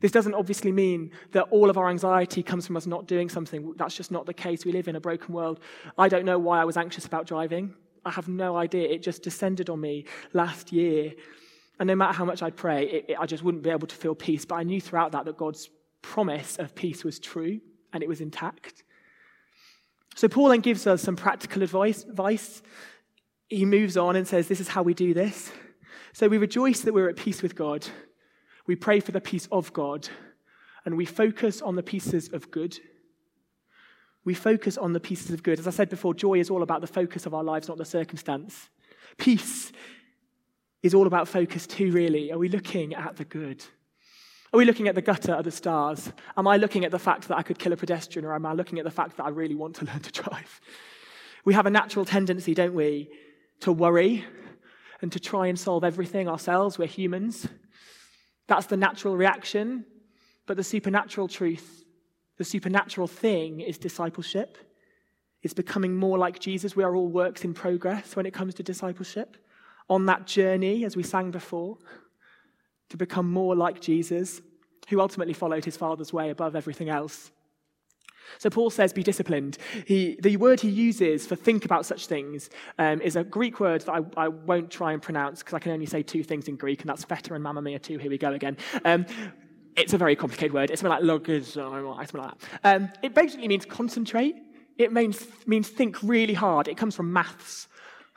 This 0.00 0.12
doesn't 0.12 0.32
obviously 0.32 0.72
mean 0.72 1.10
that 1.32 1.42
all 1.50 1.68
of 1.68 1.76
our 1.76 1.90
anxiety 1.90 2.42
comes 2.42 2.66
from 2.66 2.78
us 2.78 2.86
not 2.86 3.06
doing 3.06 3.28
something. 3.28 3.74
That's 3.76 3.94
just 3.94 4.10
not 4.10 4.24
the 4.24 4.32
case. 4.32 4.64
We 4.64 4.72
live 4.72 4.88
in 4.88 4.96
a 4.96 5.00
broken 5.00 5.34
world. 5.34 5.60
I 5.98 6.08
don't 6.08 6.24
know 6.24 6.38
why 6.38 6.58
I 6.58 6.64
was 6.64 6.78
anxious 6.78 7.04
about 7.04 7.26
driving. 7.26 7.74
I 8.06 8.10
have 8.10 8.28
no 8.28 8.56
idea. 8.56 8.88
It 8.88 9.02
just 9.02 9.22
descended 9.22 9.68
on 9.68 9.82
me 9.82 10.06
last 10.32 10.72
year. 10.72 11.12
And 11.78 11.86
no 11.86 11.96
matter 11.96 12.14
how 12.14 12.24
much 12.24 12.42
I'd 12.42 12.56
pray, 12.56 12.88
it, 12.88 13.04
it, 13.10 13.16
I 13.20 13.26
just 13.26 13.44
wouldn't 13.44 13.62
be 13.62 13.68
able 13.68 13.88
to 13.88 13.94
feel 13.94 14.14
peace. 14.14 14.46
But 14.46 14.54
I 14.54 14.62
knew 14.62 14.80
throughout 14.80 15.12
that 15.12 15.26
that 15.26 15.36
God's 15.36 15.68
promise 16.00 16.56
of 16.56 16.74
peace 16.74 17.04
was 17.04 17.18
true 17.18 17.60
and 17.92 18.02
it 18.02 18.08
was 18.08 18.22
intact. 18.22 18.84
So 20.18 20.26
Paul 20.26 20.48
then 20.48 20.62
gives 20.62 20.84
us 20.88 21.00
some 21.00 21.14
practical 21.14 21.62
advice. 21.62 22.02
advice. 22.02 22.60
He 23.46 23.64
moves 23.64 23.96
on 23.96 24.16
and 24.16 24.26
says, 24.26 24.48
This 24.48 24.58
is 24.58 24.66
how 24.66 24.82
we 24.82 24.92
do 24.92 25.14
this. 25.14 25.52
So 26.12 26.26
we 26.26 26.38
rejoice 26.38 26.80
that 26.80 26.92
we're 26.92 27.08
at 27.08 27.14
peace 27.14 27.40
with 27.40 27.54
God. 27.54 27.86
We 28.66 28.74
pray 28.74 28.98
for 28.98 29.12
the 29.12 29.20
peace 29.20 29.46
of 29.52 29.72
God. 29.72 30.08
And 30.84 30.96
we 30.96 31.04
focus 31.04 31.62
on 31.62 31.76
the 31.76 31.84
pieces 31.84 32.30
of 32.32 32.50
good. 32.50 32.76
We 34.24 34.34
focus 34.34 34.76
on 34.76 34.92
the 34.92 34.98
pieces 34.98 35.30
of 35.30 35.44
good. 35.44 35.60
As 35.60 35.68
I 35.68 35.70
said 35.70 35.88
before, 35.88 36.14
joy 36.14 36.40
is 36.40 36.50
all 36.50 36.64
about 36.64 36.80
the 36.80 36.88
focus 36.88 37.24
of 37.24 37.32
our 37.32 37.44
lives, 37.44 37.68
not 37.68 37.78
the 37.78 37.84
circumstance. 37.84 38.70
Peace 39.18 39.70
is 40.82 40.94
all 40.94 41.06
about 41.06 41.28
focus 41.28 41.64
too, 41.64 41.92
really. 41.92 42.32
Are 42.32 42.38
we 42.38 42.48
looking 42.48 42.92
at 42.92 43.14
the 43.18 43.24
good? 43.24 43.64
Are 44.52 44.56
we 44.56 44.64
looking 44.64 44.88
at 44.88 44.94
the 44.94 45.02
gutter 45.02 45.32
of 45.32 45.44
the 45.44 45.50
stars? 45.50 46.10
Am 46.36 46.46
I 46.46 46.56
looking 46.56 46.84
at 46.84 46.90
the 46.90 46.98
fact 46.98 47.28
that 47.28 47.36
I 47.36 47.42
could 47.42 47.58
kill 47.58 47.72
a 47.72 47.76
pedestrian, 47.76 48.24
or 48.24 48.34
am 48.34 48.46
I 48.46 48.54
looking 48.54 48.78
at 48.78 48.84
the 48.84 48.90
fact 48.90 49.16
that 49.18 49.24
I 49.24 49.28
really 49.28 49.54
want 49.54 49.76
to 49.76 49.84
learn 49.86 50.00
to 50.00 50.12
drive? 50.12 50.60
We 51.44 51.54
have 51.54 51.66
a 51.66 51.70
natural 51.70 52.04
tendency, 52.04 52.54
don't 52.54 52.74
we, 52.74 53.10
to 53.60 53.72
worry 53.72 54.24
and 55.00 55.12
to 55.12 55.20
try 55.20 55.46
and 55.46 55.58
solve 55.58 55.84
everything 55.84 56.28
ourselves. 56.28 56.78
We're 56.78 56.88
humans. 56.88 57.46
That's 58.46 58.66
the 58.66 58.76
natural 58.76 59.16
reaction. 59.16 59.84
But 60.46 60.56
the 60.56 60.64
supernatural 60.64 61.28
truth, 61.28 61.84
the 62.38 62.44
supernatural 62.44 63.06
thing 63.06 63.60
is 63.60 63.76
discipleship. 63.76 64.56
It's 65.42 65.54
becoming 65.54 65.94
more 65.94 66.16
like 66.16 66.38
Jesus. 66.38 66.74
We 66.74 66.84
are 66.84 66.96
all 66.96 67.08
works 67.08 67.44
in 67.44 67.52
progress 67.52 68.16
when 68.16 68.24
it 68.24 68.32
comes 68.32 68.54
to 68.54 68.62
discipleship. 68.62 69.36
On 69.90 70.06
that 70.06 70.26
journey, 70.26 70.84
as 70.84 70.96
we 70.96 71.02
sang 71.02 71.30
before, 71.30 71.78
to 72.90 72.96
become 72.96 73.30
more 73.30 73.54
like 73.54 73.80
Jesus, 73.80 74.40
who 74.88 75.00
ultimately 75.00 75.34
followed 75.34 75.64
his 75.64 75.76
Father's 75.76 76.12
way 76.12 76.30
above 76.30 76.56
everything 76.56 76.88
else. 76.88 77.30
So 78.38 78.50
Paul 78.50 78.70
says, 78.70 78.92
be 78.92 79.02
disciplined. 79.02 79.56
He, 79.86 80.18
the 80.22 80.36
word 80.36 80.60
he 80.60 80.68
uses 80.68 81.26
for 81.26 81.34
think 81.34 81.64
about 81.64 81.86
such 81.86 82.06
things 82.06 82.50
um, 82.78 83.00
is 83.00 83.16
a 83.16 83.24
Greek 83.24 83.58
word 83.58 83.80
that 83.82 83.92
I, 83.92 84.24
I 84.24 84.28
won't 84.28 84.70
try 84.70 84.92
and 84.92 85.00
pronounce 85.00 85.38
because 85.40 85.54
I 85.54 85.58
can 85.58 85.72
only 85.72 85.86
say 85.86 86.02
two 86.02 86.22
things 86.22 86.48
in 86.48 86.56
Greek, 86.56 86.82
and 86.82 86.90
that's 86.90 87.04
feta 87.04 87.34
and 87.34 87.42
mamma 87.42 87.62
mia 87.62 87.78
too. 87.78 87.98
Here 87.98 88.10
we 88.10 88.18
go 88.18 88.32
again. 88.32 88.56
Um, 88.84 89.06
it's 89.76 89.94
a 89.94 89.98
very 89.98 90.16
complicated 90.16 90.52
word. 90.52 90.70
It's 90.70 90.80
something 90.80 90.94
like 90.94 91.04
logos, 91.04 91.54
something 91.54 91.84
like 91.86 92.10
that. 92.10 92.36
Um, 92.64 92.90
it 93.02 93.14
basically 93.14 93.48
means 93.48 93.64
concentrate. 93.64 94.34
It 94.76 94.92
means, 94.92 95.26
means 95.46 95.68
think 95.68 95.96
really 96.02 96.34
hard. 96.34 96.68
It 96.68 96.76
comes 96.76 96.94
from 96.94 97.12
maths. 97.12 97.68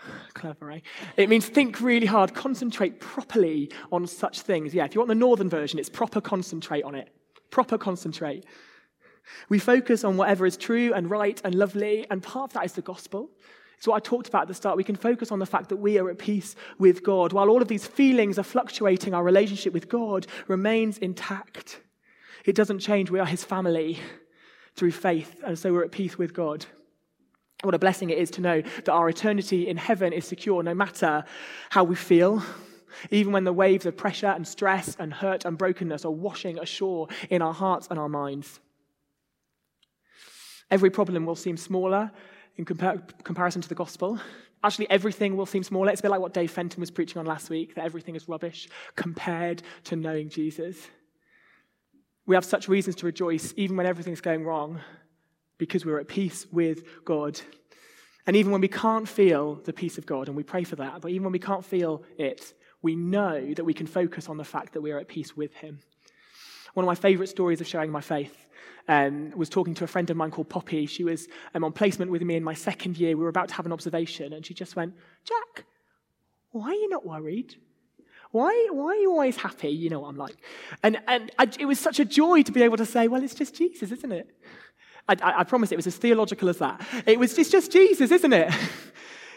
Clever, 0.33 0.71
eh? 0.71 0.79
It 1.17 1.29
means 1.29 1.47
think 1.47 1.81
really 1.81 2.07
hard, 2.07 2.33
concentrate 2.33 2.99
properly 2.99 3.71
on 3.91 4.07
such 4.07 4.41
things. 4.41 4.73
Yeah, 4.73 4.85
if 4.85 4.95
you 4.95 5.01
want 5.01 5.09
the 5.09 5.15
northern 5.15 5.49
version, 5.49 5.79
it's 5.79 5.89
proper 5.89 6.21
concentrate 6.21 6.83
on 6.83 6.95
it. 6.95 7.09
Proper 7.49 7.77
concentrate. 7.77 8.45
We 9.49 9.59
focus 9.59 10.03
on 10.03 10.17
whatever 10.17 10.45
is 10.45 10.57
true 10.57 10.93
and 10.93 11.09
right 11.09 11.39
and 11.43 11.55
lovely, 11.55 12.05
and 12.09 12.23
part 12.23 12.51
of 12.51 12.53
that 12.53 12.65
is 12.65 12.73
the 12.73 12.81
gospel. 12.81 13.29
It's 13.77 13.87
what 13.87 13.95
I 13.95 13.99
talked 13.99 14.27
about 14.27 14.43
at 14.43 14.47
the 14.47 14.53
start. 14.53 14.77
We 14.77 14.83
can 14.83 14.95
focus 14.95 15.31
on 15.31 15.39
the 15.39 15.45
fact 15.45 15.69
that 15.69 15.77
we 15.77 15.97
are 15.97 16.09
at 16.09 16.19
peace 16.19 16.55
with 16.77 17.03
God. 17.03 17.33
While 17.33 17.49
all 17.49 17.63
of 17.63 17.67
these 17.67 17.87
feelings 17.87 18.37
are 18.37 18.43
fluctuating, 18.43 19.13
our 19.13 19.23
relationship 19.23 19.73
with 19.73 19.89
God 19.89 20.27
remains 20.47 20.99
intact. 20.99 21.81
It 22.45 22.55
doesn't 22.55 22.79
change. 22.79 23.09
We 23.09 23.19
are 23.19 23.25
His 23.25 23.43
family 23.43 23.99
through 24.75 24.91
faith, 24.91 25.41
and 25.45 25.57
so 25.57 25.73
we're 25.73 25.83
at 25.83 25.91
peace 25.91 26.17
with 26.17 26.33
God. 26.33 26.65
What 27.61 27.75
a 27.75 27.79
blessing 27.79 28.09
it 28.09 28.17
is 28.17 28.31
to 28.31 28.41
know 28.41 28.61
that 28.61 28.89
our 28.89 29.09
eternity 29.09 29.67
in 29.67 29.77
heaven 29.77 30.13
is 30.13 30.25
secure 30.25 30.63
no 30.63 30.73
matter 30.73 31.23
how 31.69 31.83
we 31.83 31.95
feel, 31.95 32.43
even 33.11 33.31
when 33.31 33.43
the 33.43 33.53
waves 33.53 33.85
of 33.85 33.95
pressure 33.95 34.27
and 34.27 34.47
stress 34.47 34.95
and 34.99 35.13
hurt 35.13 35.45
and 35.45 35.57
brokenness 35.57 36.03
are 36.05 36.11
washing 36.11 36.57
ashore 36.57 37.07
in 37.29 37.41
our 37.41 37.53
hearts 37.53 37.87
and 37.89 37.99
our 37.99 38.09
minds. 38.09 38.59
Every 40.71 40.89
problem 40.89 41.25
will 41.25 41.35
seem 41.35 41.57
smaller 41.57 42.11
in 42.57 42.65
compar- 42.65 43.23
comparison 43.23 43.61
to 43.61 43.69
the 43.69 43.75
gospel. 43.75 44.19
Actually, 44.63 44.89
everything 44.89 45.35
will 45.35 45.45
seem 45.45 45.63
smaller. 45.63 45.91
It's 45.91 46.01
a 46.01 46.03
bit 46.03 46.11
like 46.11 46.21
what 46.21 46.33
Dave 46.33 46.51
Fenton 46.51 46.79
was 46.79 46.91
preaching 46.91 47.19
on 47.19 47.25
last 47.25 47.49
week 47.49 47.75
that 47.75 47.85
everything 47.85 48.15
is 48.15 48.27
rubbish 48.27 48.69
compared 48.95 49.63
to 49.85 49.95
knowing 49.95 50.29
Jesus. 50.29 50.77
We 52.25 52.35
have 52.35 52.45
such 52.45 52.67
reasons 52.67 52.95
to 52.97 53.05
rejoice, 53.05 53.53
even 53.57 53.75
when 53.75 53.85
everything's 53.85 54.21
going 54.21 54.45
wrong, 54.45 54.79
because 55.61 55.85
we're 55.85 55.99
at 55.99 56.07
peace 56.07 56.47
with 56.51 57.05
God. 57.05 57.39
And 58.25 58.35
even 58.35 58.51
when 58.51 58.61
we 58.61 58.67
can't 58.67 59.07
feel 59.07 59.61
the 59.63 59.71
peace 59.71 59.99
of 59.99 60.07
God, 60.07 60.27
and 60.27 60.35
we 60.35 60.41
pray 60.41 60.63
for 60.63 60.75
that, 60.77 61.01
but 61.01 61.11
even 61.11 61.25
when 61.25 61.31
we 61.31 61.37
can't 61.37 61.63
feel 61.63 62.01
it, 62.17 62.55
we 62.81 62.95
know 62.95 63.53
that 63.53 63.63
we 63.63 63.75
can 63.75 63.85
focus 63.85 64.27
on 64.27 64.37
the 64.37 64.43
fact 64.43 64.73
that 64.73 64.81
we 64.81 64.91
are 64.91 64.97
at 64.97 65.07
peace 65.07 65.37
with 65.37 65.53
Him. 65.53 65.77
One 66.73 66.83
of 66.83 66.87
my 66.87 66.95
favorite 66.95 67.27
stories 67.27 67.61
of 67.61 67.67
sharing 67.67 67.91
my 67.91 68.01
faith 68.01 68.47
um, 68.87 69.33
was 69.35 69.49
talking 69.49 69.75
to 69.75 69.83
a 69.83 69.87
friend 69.87 70.09
of 70.09 70.17
mine 70.17 70.31
called 70.31 70.49
Poppy. 70.49 70.87
She 70.87 71.03
was 71.03 71.27
um, 71.53 71.63
on 71.63 71.73
placement 71.73 72.09
with 72.09 72.23
me 72.23 72.37
in 72.37 72.43
my 72.43 72.55
second 72.55 72.97
year. 72.97 73.15
We 73.15 73.21
were 73.21 73.29
about 73.29 73.49
to 73.49 73.53
have 73.53 73.67
an 73.67 73.71
observation, 73.71 74.33
and 74.33 74.43
she 74.43 74.55
just 74.55 74.75
went, 74.75 74.95
Jack, 75.25 75.65
why 76.53 76.69
are 76.69 76.73
you 76.73 76.89
not 76.89 77.05
worried? 77.05 77.53
Why, 78.31 78.69
why 78.71 78.93
are 78.93 78.95
you 78.95 79.11
always 79.11 79.35
happy? 79.35 79.69
You 79.69 79.91
know 79.91 79.99
what 79.99 80.09
I'm 80.09 80.17
like. 80.17 80.37
And, 80.81 80.97
and 81.07 81.29
I, 81.37 81.47
it 81.59 81.65
was 81.65 81.79
such 81.79 81.99
a 81.99 82.05
joy 82.05 82.41
to 82.41 82.51
be 82.51 82.63
able 82.63 82.77
to 82.77 82.85
say, 82.85 83.07
well, 83.07 83.21
it's 83.23 83.35
just 83.35 83.53
Jesus, 83.53 83.91
isn't 83.91 84.11
it? 84.11 84.27
I, 85.07 85.15
I, 85.39 85.43
promise 85.43 85.71
it 85.71 85.75
was 85.75 85.87
as 85.87 85.97
theological 85.97 86.47
as 86.49 86.57
that. 86.59 86.81
It 87.05 87.19
was 87.19 87.37
it's 87.37 87.49
just 87.49 87.71
Jesus, 87.71 88.11
isn't 88.11 88.33
it? 88.33 88.53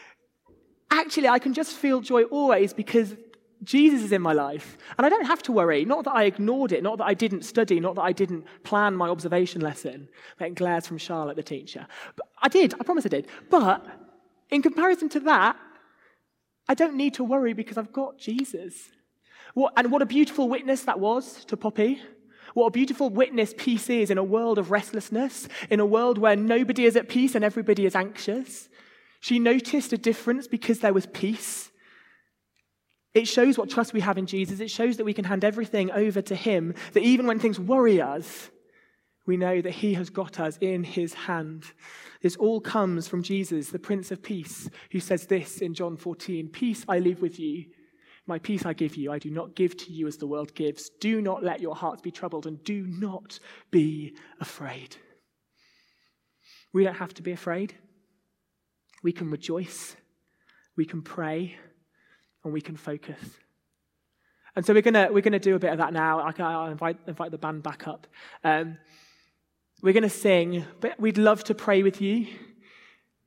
Actually, 0.91 1.29
I 1.29 1.39
can 1.39 1.53
just 1.53 1.73
feel 1.73 2.01
joy 2.01 2.25
always 2.25 2.73
because 2.73 3.17
Jesus 3.65 4.03
is 4.03 4.13
in 4.13 4.23
my 4.23 4.33
life. 4.33 4.77
And 4.97 5.07
I 5.07 5.09
don't 5.09 5.27
have 5.27 5.43
to 5.45 5.53
worry. 5.53 5.85
Not 5.85 6.05
that 6.05 6.15
I 6.15 6.25
ignored 6.25 6.73
it, 6.73 6.83
not 6.83 6.99
that 6.99 7.05
I 7.05 7.15
didn't 7.15 7.43
study, 7.43 7.81
not 7.81 7.97
that 7.97 8.03
I 8.03 8.13
didn't 8.13 8.45
plan 8.63 8.95
my 8.95 9.09
observation 9.09 9.61
lesson, 9.61 10.09
getting 10.39 10.55
glares 10.55 10.87
from 10.87 10.99
Charlotte, 10.99 11.37
the 11.37 11.43
teacher. 11.43 11.87
But 12.17 12.29
I 12.41 12.49
did, 12.49 12.75
I 12.75 12.85
promise 12.85 13.07
I 13.07 13.09
did. 13.09 13.27
But 13.51 13.85
in 14.51 14.63
comparison 14.63 15.09
to 15.11 15.21
that, 15.21 15.57
I 16.69 16.75
don't 16.75 16.97
need 16.97 17.15
to 17.15 17.25
worry 17.25 17.53
because 17.53 17.77
I've 17.77 17.93
got 17.93 18.19
Jesus. 18.19 18.91
What, 19.55 19.73
and 19.77 19.91
what 19.91 20.03
a 20.03 20.07
beautiful 20.07 20.49
witness 20.49 20.83
that 20.83 21.01
was 21.01 21.45
to 21.47 21.57
Poppy. 21.57 22.01
What 22.55 22.67
a 22.67 22.71
beautiful 22.71 23.11
witness 23.11 23.53
peace 23.57 23.91
is 23.91 24.11
in 24.11 24.19
a 24.19 24.25
world 24.25 24.59
of 24.59 24.71
restlessness, 24.71 25.49
in 25.71 25.81
a 25.81 25.87
world 25.87 26.19
where 26.19 26.37
nobody 26.37 26.85
is 26.87 26.97
at 26.97 27.09
peace 27.09 27.35
and 27.35 27.45
everybody 27.45 27.85
is 27.85 27.97
anxious. 27.97 28.69
She 29.21 29.41
noticed 29.41 29.93
a 29.93 29.99
difference 29.99 30.47
because 30.47 30.79
there 30.79 30.93
was 30.93 31.07
peace. 31.07 31.71
It 33.13 33.27
shows 33.27 33.59
what 33.59 33.71
trust 33.71 33.93
we 33.93 34.01
have 34.01 34.19
in 34.19 34.27
Jesus. 34.27 34.61
It 34.61 34.71
shows 34.71 34.97
that 34.97 35.05
we 35.05 35.15
can 35.15 35.25
hand 35.25 35.45
everything 35.45 35.91
over 35.91 36.23
to 36.23 36.35
Him, 36.35 36.75
that 36.93 37.03
even 37.03 37.27
when 37.27 37.41
things 37.41 37.59
worry 37.59 38.01
us, 38.01 38.51
we 39.27 39.37
know 39.37 39.61
that 39.61 39.71
He 39.71 39.95
has 39.95 40.11
got 40.11 40.39
us 40.39 40.57
in 40.61 40.85
His 40.85 41.15
hand. 41.15 41.65
This 42.23 42.37
all 42.37 42.61
comes 42.61 43.09
from 43.09 43.23
Jesus, 43.23 43.71
the 43.71 43.79
Prince 43.79 44.11
of 44.11 44.23
Peace, 44.23 44.69
who 44.93 45.01
says 45.01 45.27
this 45.27 45.59
in 45.59 45.75
John 45.75 45.97
14 45.97 46.49
Peace 46.49 46.85
I 46.89 47.01
leave 47.01 47.21
with 47.21 47.39
you. 47.41 47.67
My 48.27 48.39
peace 48.39 48.65
I 48.65 48.73
give 48.73 48.97
you. 48.97 49.13
I 49.13 49.19
do 49.19 49.31
not 49.31 49.55
give 49.55 49.77
to 49.77 49.93
you 49.93 50.07
as 50.07 50.17
the 50.17 50.27
world 50.27 50.55
gives. 50.55 50.89
Do 51.01 51.21
not 51.21 51.45
let 51.45 51.61
your 51.61 51.75
hearts 51.75 52.01
be 52.01 52.11
troubled 52.11 52.47
and 52.47 52.63
do 52.65 52.87
not 52.87 53.39
be 53.71 54.17
afraid. 54.41 54.97
We 56.73 56.85
don't 56.85 56.95
have 56.95 57.15
to 57.15 57.23
be 57.23 57.33
afraid. 57.33 57.75
We 59.03 59.13
can 59.13 59.31
rejoice. 59.31 59.97
We 60.77 60.87
can 60.87 61.03
pray 61.03 61.57
and 62.43 62.53
we 62.53 62.63
can 62.63 62.77
focus. 62.77 63.19
And 64.57 64.65
so 64.65 64.73
we're 64.73 64.83
gonna 64.83 65.09
we're 65.11 65.21
gonna 65.21 65.39
do 65.39 65.57
a 65.57 65.59
bit 65.59 65.73
of 65.73 65.79
that 65.79 65.93
now. 65.93 66.21
I, 66.21 66.33
I'll 66.39 66.71
invite 66.71 66.99
invite 67.07 67.31
the 67.31 67.39
band 67.39 67.63
back 67.63 67.87
up. 67.87 68.07
Um, 68.43 68.79
we're 69.83 69.93
gonna 69.93 70.09
sing, 70.09 70.65
but 70.81 70.99
we'd 70.99 71.19
love 71.19 71.45
to 71.45 71.55
pray 71.55 71.83
with 71.83 72.01
you. 72.01 72.27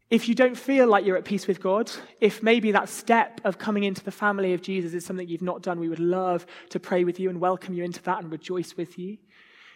If 0.09 0.29
you 0.29 0.35
don't 0.35 0.57
feel 0.57 0.87
like 0.87 1.05
you're 1.05 1.17
at 1.17 1.25
peace 1.25 1.47
with 1.47 1.61
God, 1.61 1.91
if 2.21 2.41
maybe 2.41 2.71
that 2.71 2.87
step 2.87 3.41
of 3.43 3.57
coming 3.57 3.83
into 3.83 4.03
the 4.03 4.11
family 4.11 4.53
of 4.53 4.61
Jesus 4.61 4.93
is 4.93 5.05
something 5.05 5.27
you've 5.27 5.41
not 5.41 5.61
done, 5.61 5.79
we 5.79 5.89
would 5.89 5.99
love 5.99 6.45
to 6.69 6.79
pray 6.79 7.03
with 7.03 7.19
you 7.19 7.29
and 7.29 7.41
welcome 7.41 7.73
you 7.73 7.83
into 7.83 8.01
that 8.03 8.23
and 8.23 8.31
rejoice 8.31 8.77
with 8.77 8.97
you. 8.97 9.17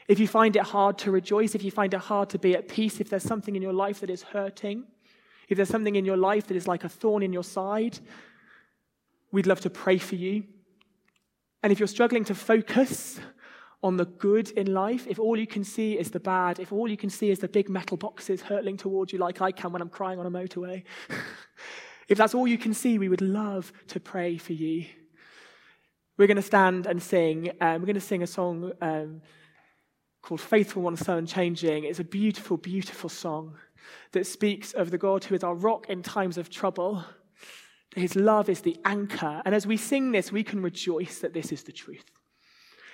If 0.07 0.19
you 0.19 0.27
find 0.27 0.55
it 0.55 0.63
hard 0.63 0.97
to 0.99 1.11
rejoice, 1.11 1.53
if 1.53 1.63
you 1.63 1.71
find 1.71 1.93
it 1.93 1.99
hard 1.99 2.29
to 2.29 2.39
be 2.39 2.55
at 2.55 2.69
peace, 2.69 3.01
if 3.01 3.09
there's 3.09 3.23
something 3.23 3.55
in 3.55 3.61
your 3.61 3.73
life 3.73 3.99
that 3.99 4.09
is 4.09 4.23
hurting, 4.23 4.85
if 5.49 5.57
there's 5.57 5.69
something 5.69 5.95
in 5.95 6.05
your 6.05 6.17
life 6.17 6.47
that 6.47 6.55
is 6.55 6.67
like 6.67 6.85
a 6.85 6.89
thorn 6.89 7.23
in 7.23 7.33
your 7.33 7.43
side, 7.43 7.99
We'd 9.31 9.47
love 9.47 9.61
to 9.61 9.69
pray 9.69 9.97
for 9.97 10.15
you. 10.15 10.43
And 11.63 11.71
if 11.71 11.79
you're 11.79 11.87
struggling 11.87 12.25
to 12.25 12.35
focus 12.35 13.19
on 13.83 13.97
the 13.97 14.05
good 14.05 14.51
in 14.51 14.73
life, 14.73 15.07
if 15.07 15.19
all 15.19 15.37
you 15.37 15.47
can 15.47 15.63
see 15.63 15.97
is 15.97 16.11
the 16.11 16.19
bad, 16.19 16.59
if 16.59 16.71
all 16.71 16.87
you 16.87 16.97
can 16.97 17.09
see 17.09 17.31
is 17.31 17.39
the 17.39 17.47
big 17.47 17.69
metal 17.69 17.97
boxes 17.97 18.41
hurtling 18.41 18.77
towards 18.77 19.11
you 19.11 19.19
like 19.19 19.41
I 19.41 19.51
can 19.51 19.71
when 19.71 19.81
I'm 19.81 19.89
crying 19.89 20.19
on 20.19 20.25
a 20.25 20.31
motorway, 20.31 20.83
if 22.07 22.17
that's 22.17 22.35
all 22.35 22.47
you 22.47 22.57
can 22.57 22.73
see, 22.73 22.99
we 22.99 23.09
would 23.09 23.21
love 23.21 23.73
to 23.87 23.99
pray 23.99 24.37
for 24.37 24.53
you. 24.53 24.85
We're 26.17 26.27
going 26.27 26.35
to 26.35 26.43
stand 26.43 26.85
and 26.85 27.01
sing. 27.01 27.51
Um, 27.59 27.81
we're 27.81 27.87
going 27.87 27.95
to 27.95 28.01
sing 28.01 28.21
a 28.21 28.27
song 28.27 28.71
um, 28.81 29.21
called 30.21 30.41
Faithful 30.41 30.83
One, 30.83 30.95
So 30.95 31.17
Unchanging. 31.17 31.85
It's 31.85 31.99
a 31.99 32.03
beautiful, 32.03 32.57
beautiful 32.57 33.09
song 33.09 33.55
that 34.11 34.27
speaks 34.27 34.73
of 34.73 34.91
the 34.91 34.97
God 34.99 35.23
who 35.23 35.33
is 35.33 35.43
our 35.43 35.55
rock 35.55 35.89
in 35.89 36.03
times 36.03 36.37
of 36.37 36.49
trouble 36.49 37.03
his 37.95 38.15
love 38.15 38.49
is 38.49 38.61
the 38.61 38.77
anchor. 38.85 39.41
And 39.45 39.53
as 39.53 39.67
we 39.67 39.77
sing 39.77 40.11
this, 40.11 40.31
we 40.31 40.43
can 40.43 40.61
rejoice 40.61 41.19
that 41.19 41.33
this 41.33 41.51
is 41.51 41.63
the 41.63 41.71
truth. 41.71 42.05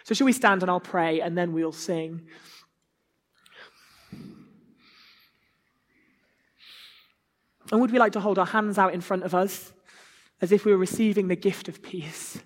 So, 0.07 0.15
shall 0.15 0.23
we 0.23 0.31
stand 0.31 0.61
and 0.61 0.71
I'll 0.71 0.79
pray 0.79 1.19
and 1.19 1.37
then 1.37 1.51
we'll 1.51 1.73
sing? 1.73 2.21
And 7.69 7.81
would 7.81 7.91
we 7.91 7.99
like 7.99 8.13
to 8.13 8.21
hold 8.21 8.39
our 8.39 8.45
hands 8.45 8.77
out 8.77 8.93
in 8.93 9.01
front 9.01 9.23
of 9.23 9.35
us 9.35 9.73
as 10.41 10.53
if 10.53 10.63
we 10.63 10.71
were 10.71 10.77
receiving 10.77 11.27
the 11.27 11.35
gift 11.35 11.67
of 11.67 11.83
peace? 11.83 12.41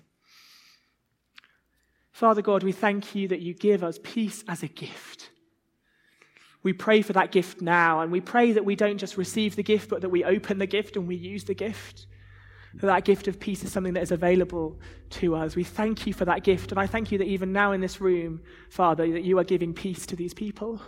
Father 2.10 2.42
God, 2.42 2.64
we 2.64 2.72
thank 2.72 3.14
you 3.14 3.28
that 3.28 3.42
you 3.42 3.54
give 3.54 3.84
us 3.84 4.00
peace 4.02 4.42
as 4.48 4.64
a 4.64 4.68
gift. 4.68 5.30
We 6.64 6.72
pray 6.72 7.00
for 7.00 7.12
that 7.12 7.30
gift 7.30 7.62
now, 7.62 8.00
and 8.00 8.10
we 8.10 8.20
pray 8.20 8.50
that 8.50 8.64
we 8.64 8.74
don't 8.74 8.98
just 8.98 9.16
receive 9.16 9.54
the 9.54 9.62
gift, 9.62 9.88
but 9.88 10.00
that 10.00 10.08
we 10.08 10.24
open 10.24 10.58
the 10.58 10.66
gift 10.66 10.96
and 10.96 11.06
we 11.06 11.14
use 11.14 11.44
the 11.44 11.54
gift 11.54 12.08
that 12.74 13.04
gift 13.04 13.28
of 13.28 13.38
peace 13.38 13.62
is 13.64 13.72
something 13.72 13.92
that 13.94 14.02
is 14.02 14.12
available 14.12 14.78
to 15.10 15.34
us. 15.36 15.54
We 15.54 15.64
thank 15.64 16.06
you 16.06 16.14
for 16.14 16.24
that 16.24 16.42
gift. 16.42 16.72
And 16.72 16.80
I 16.80 16.86
thank 16.86 17.12
you 17.12 17.18
that 17.18 17.26
even 17.26 17.52
now 17.52 17.72
in 17.72 17.80
this 17.80 18.00
room, 18.00 18.40
Father, 18.70 19.10
that 19.12 19.22
you 19.22 19.38
are 19.38 19.44
giving 19.44 19.74
peace 19.74 20.06
to 20.06 20.16
these 20.16 20.32
people. 20.32 20.80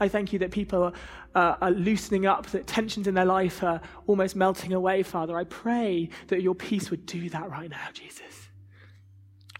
I 0.00 0.08
thank 0.08 0.32
you 0.32 0.38
that 0.40 0.50
people 0.50 0.94
are, 1.34 1.58
are 1.60 1.70
loosening 1.70 2.26
up, 2.26 2.46
that 2.46 2.66
tensions 2.66 3.06
in 3.06 3.14
their 3.14 3.26
life 3.26 3.62
are 3.62 3.80
almost 4.06 4.34
melting 4.34 4.72
away, 4.72 5.02
Father. 5.02 5.36
I 5.36 5.44
pray 5.44 6.08
that 6.28 6.42
your 6.42 6.54
peace 6.54 6.90
would 6.90 7.06
do 7.06 7.28
that 7.30 7.48
right 7.50 7.70
now, 7.70 7.88
Jesus. 7.92 8.48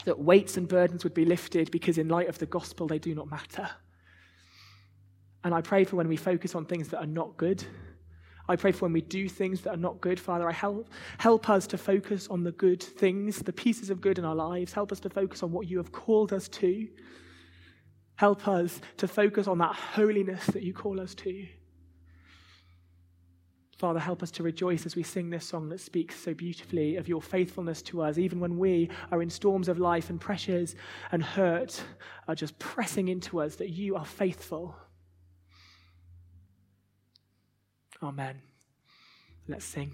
That 0.06 0.18
weights 0.18 0.56
and 0.56 0.66
burdens 0.66 1.04
would 1.04 1.12
be 1.12 1.26
lifted 1.26 1.70
because, 1.70 1.98
in 1.98 2.08
light 2.08 2.28
of 2.28 2.38
the 2.38 2.46
gospel, 2.46 2.86
they 2.86 2.98
do 2.98 3.14
not 3.14 3.30
matter. 3.30 3.68
And 5.44 5.54
I 5.54 5.60
pray 5.60 5.84
for 5.84 5.96
when 5.96 6.08
we 6.08 6.16
focus 6.16 6.54
on 6.54 6.64
things 6.64 6.88
that 6.88 6.98
are 6.98 7.06
not 7.06 7.36
good 7.36 7.62
I 8.50 8.56
pray 8.56 8.72
for 8.72 8.86
when 8.86 8.92
we 8.92 9.00
do 9.00 9.28
things 9.28 9.60
that 9.60 9.70
are 9.70 9.76
not 9.76 10.00
good, 10.00 10.18
Father, 10.18 10.48
I 10.48 10.52
help, 10.52 10.88
help 11.18 11.48
us 11.48 11.68
to 11.68 11.78
focus 11.78 12.26
on 12.28 12.42
the 12.42 12.50
good 12.50 12.82
things, 12.82 13.38
the 13.38 13.52
pieces 13.52 13.90
of 13.90 14.00
good 14.00 14.18
in 14.18 14.24
our 14.24 14.34
lives. 14.34 14.72
Help 14.72 14.90
us 14.90 14.98
to 15.00 15.08
focus 15.08 15.44
on 15.44 15.52
what 15.52 15.68
you 15.68 15.78
have 15.78 15.92
called 15.92 16.32
us 16.32 16.48
to. 16.48 16.88
Help 18.16 18.48
us 18.48 18.80
to 18.96 19.06
focus 19.06 19.46
on 19.46 19.58
that 19.58 19.74
holiness 19.74 20.44
that 20.46 20.64
you 20.64 20.74
call 20.74 21.00
us 21.00 21.14
to. 21.14 21.46
Father, 23.78 24.00
help 24.00 24.22
us 24.22 24.32
to 24.32 24.42
rejoice 24.42 24.84
as 24.84 24.96
we 24.96 25.04
sing 25.04 25.30
this 25.30 25.46
song 25.46 25.68
that 25.68 25.80
speaks 25.80 26.16
so 26.16 26.34
beautifully 26.34 26.96
of 26.96 27.06
your 27.08 27.22
faithfulness 27.22 27.80
to 27.82 28.02
us, 28.02 28.18
even 28.18 28.40
when 28.40 28.58
we 28.58 28.90
are 29.12 29.22
in 29.22 29.30
storms 29.30 29.68
of 29.68 29.78
life 29.78 30.10
and 30.10 30.20
pressures 30.20 30.74
and 31.12 31.22
hurt 31.22 31.80
are 32.26 32.34
just 32.34 32.58
pressing 32.58 33.08
into 33.08 33.40
us, 33.40 33.54
that 33.54 33.70
you 33.70 33.94
are 33.94 34.04
faithful. 34.04 34.74
Amen. 38.02 38.40
Let's 39.48 39.64
sing. 39.64 39.92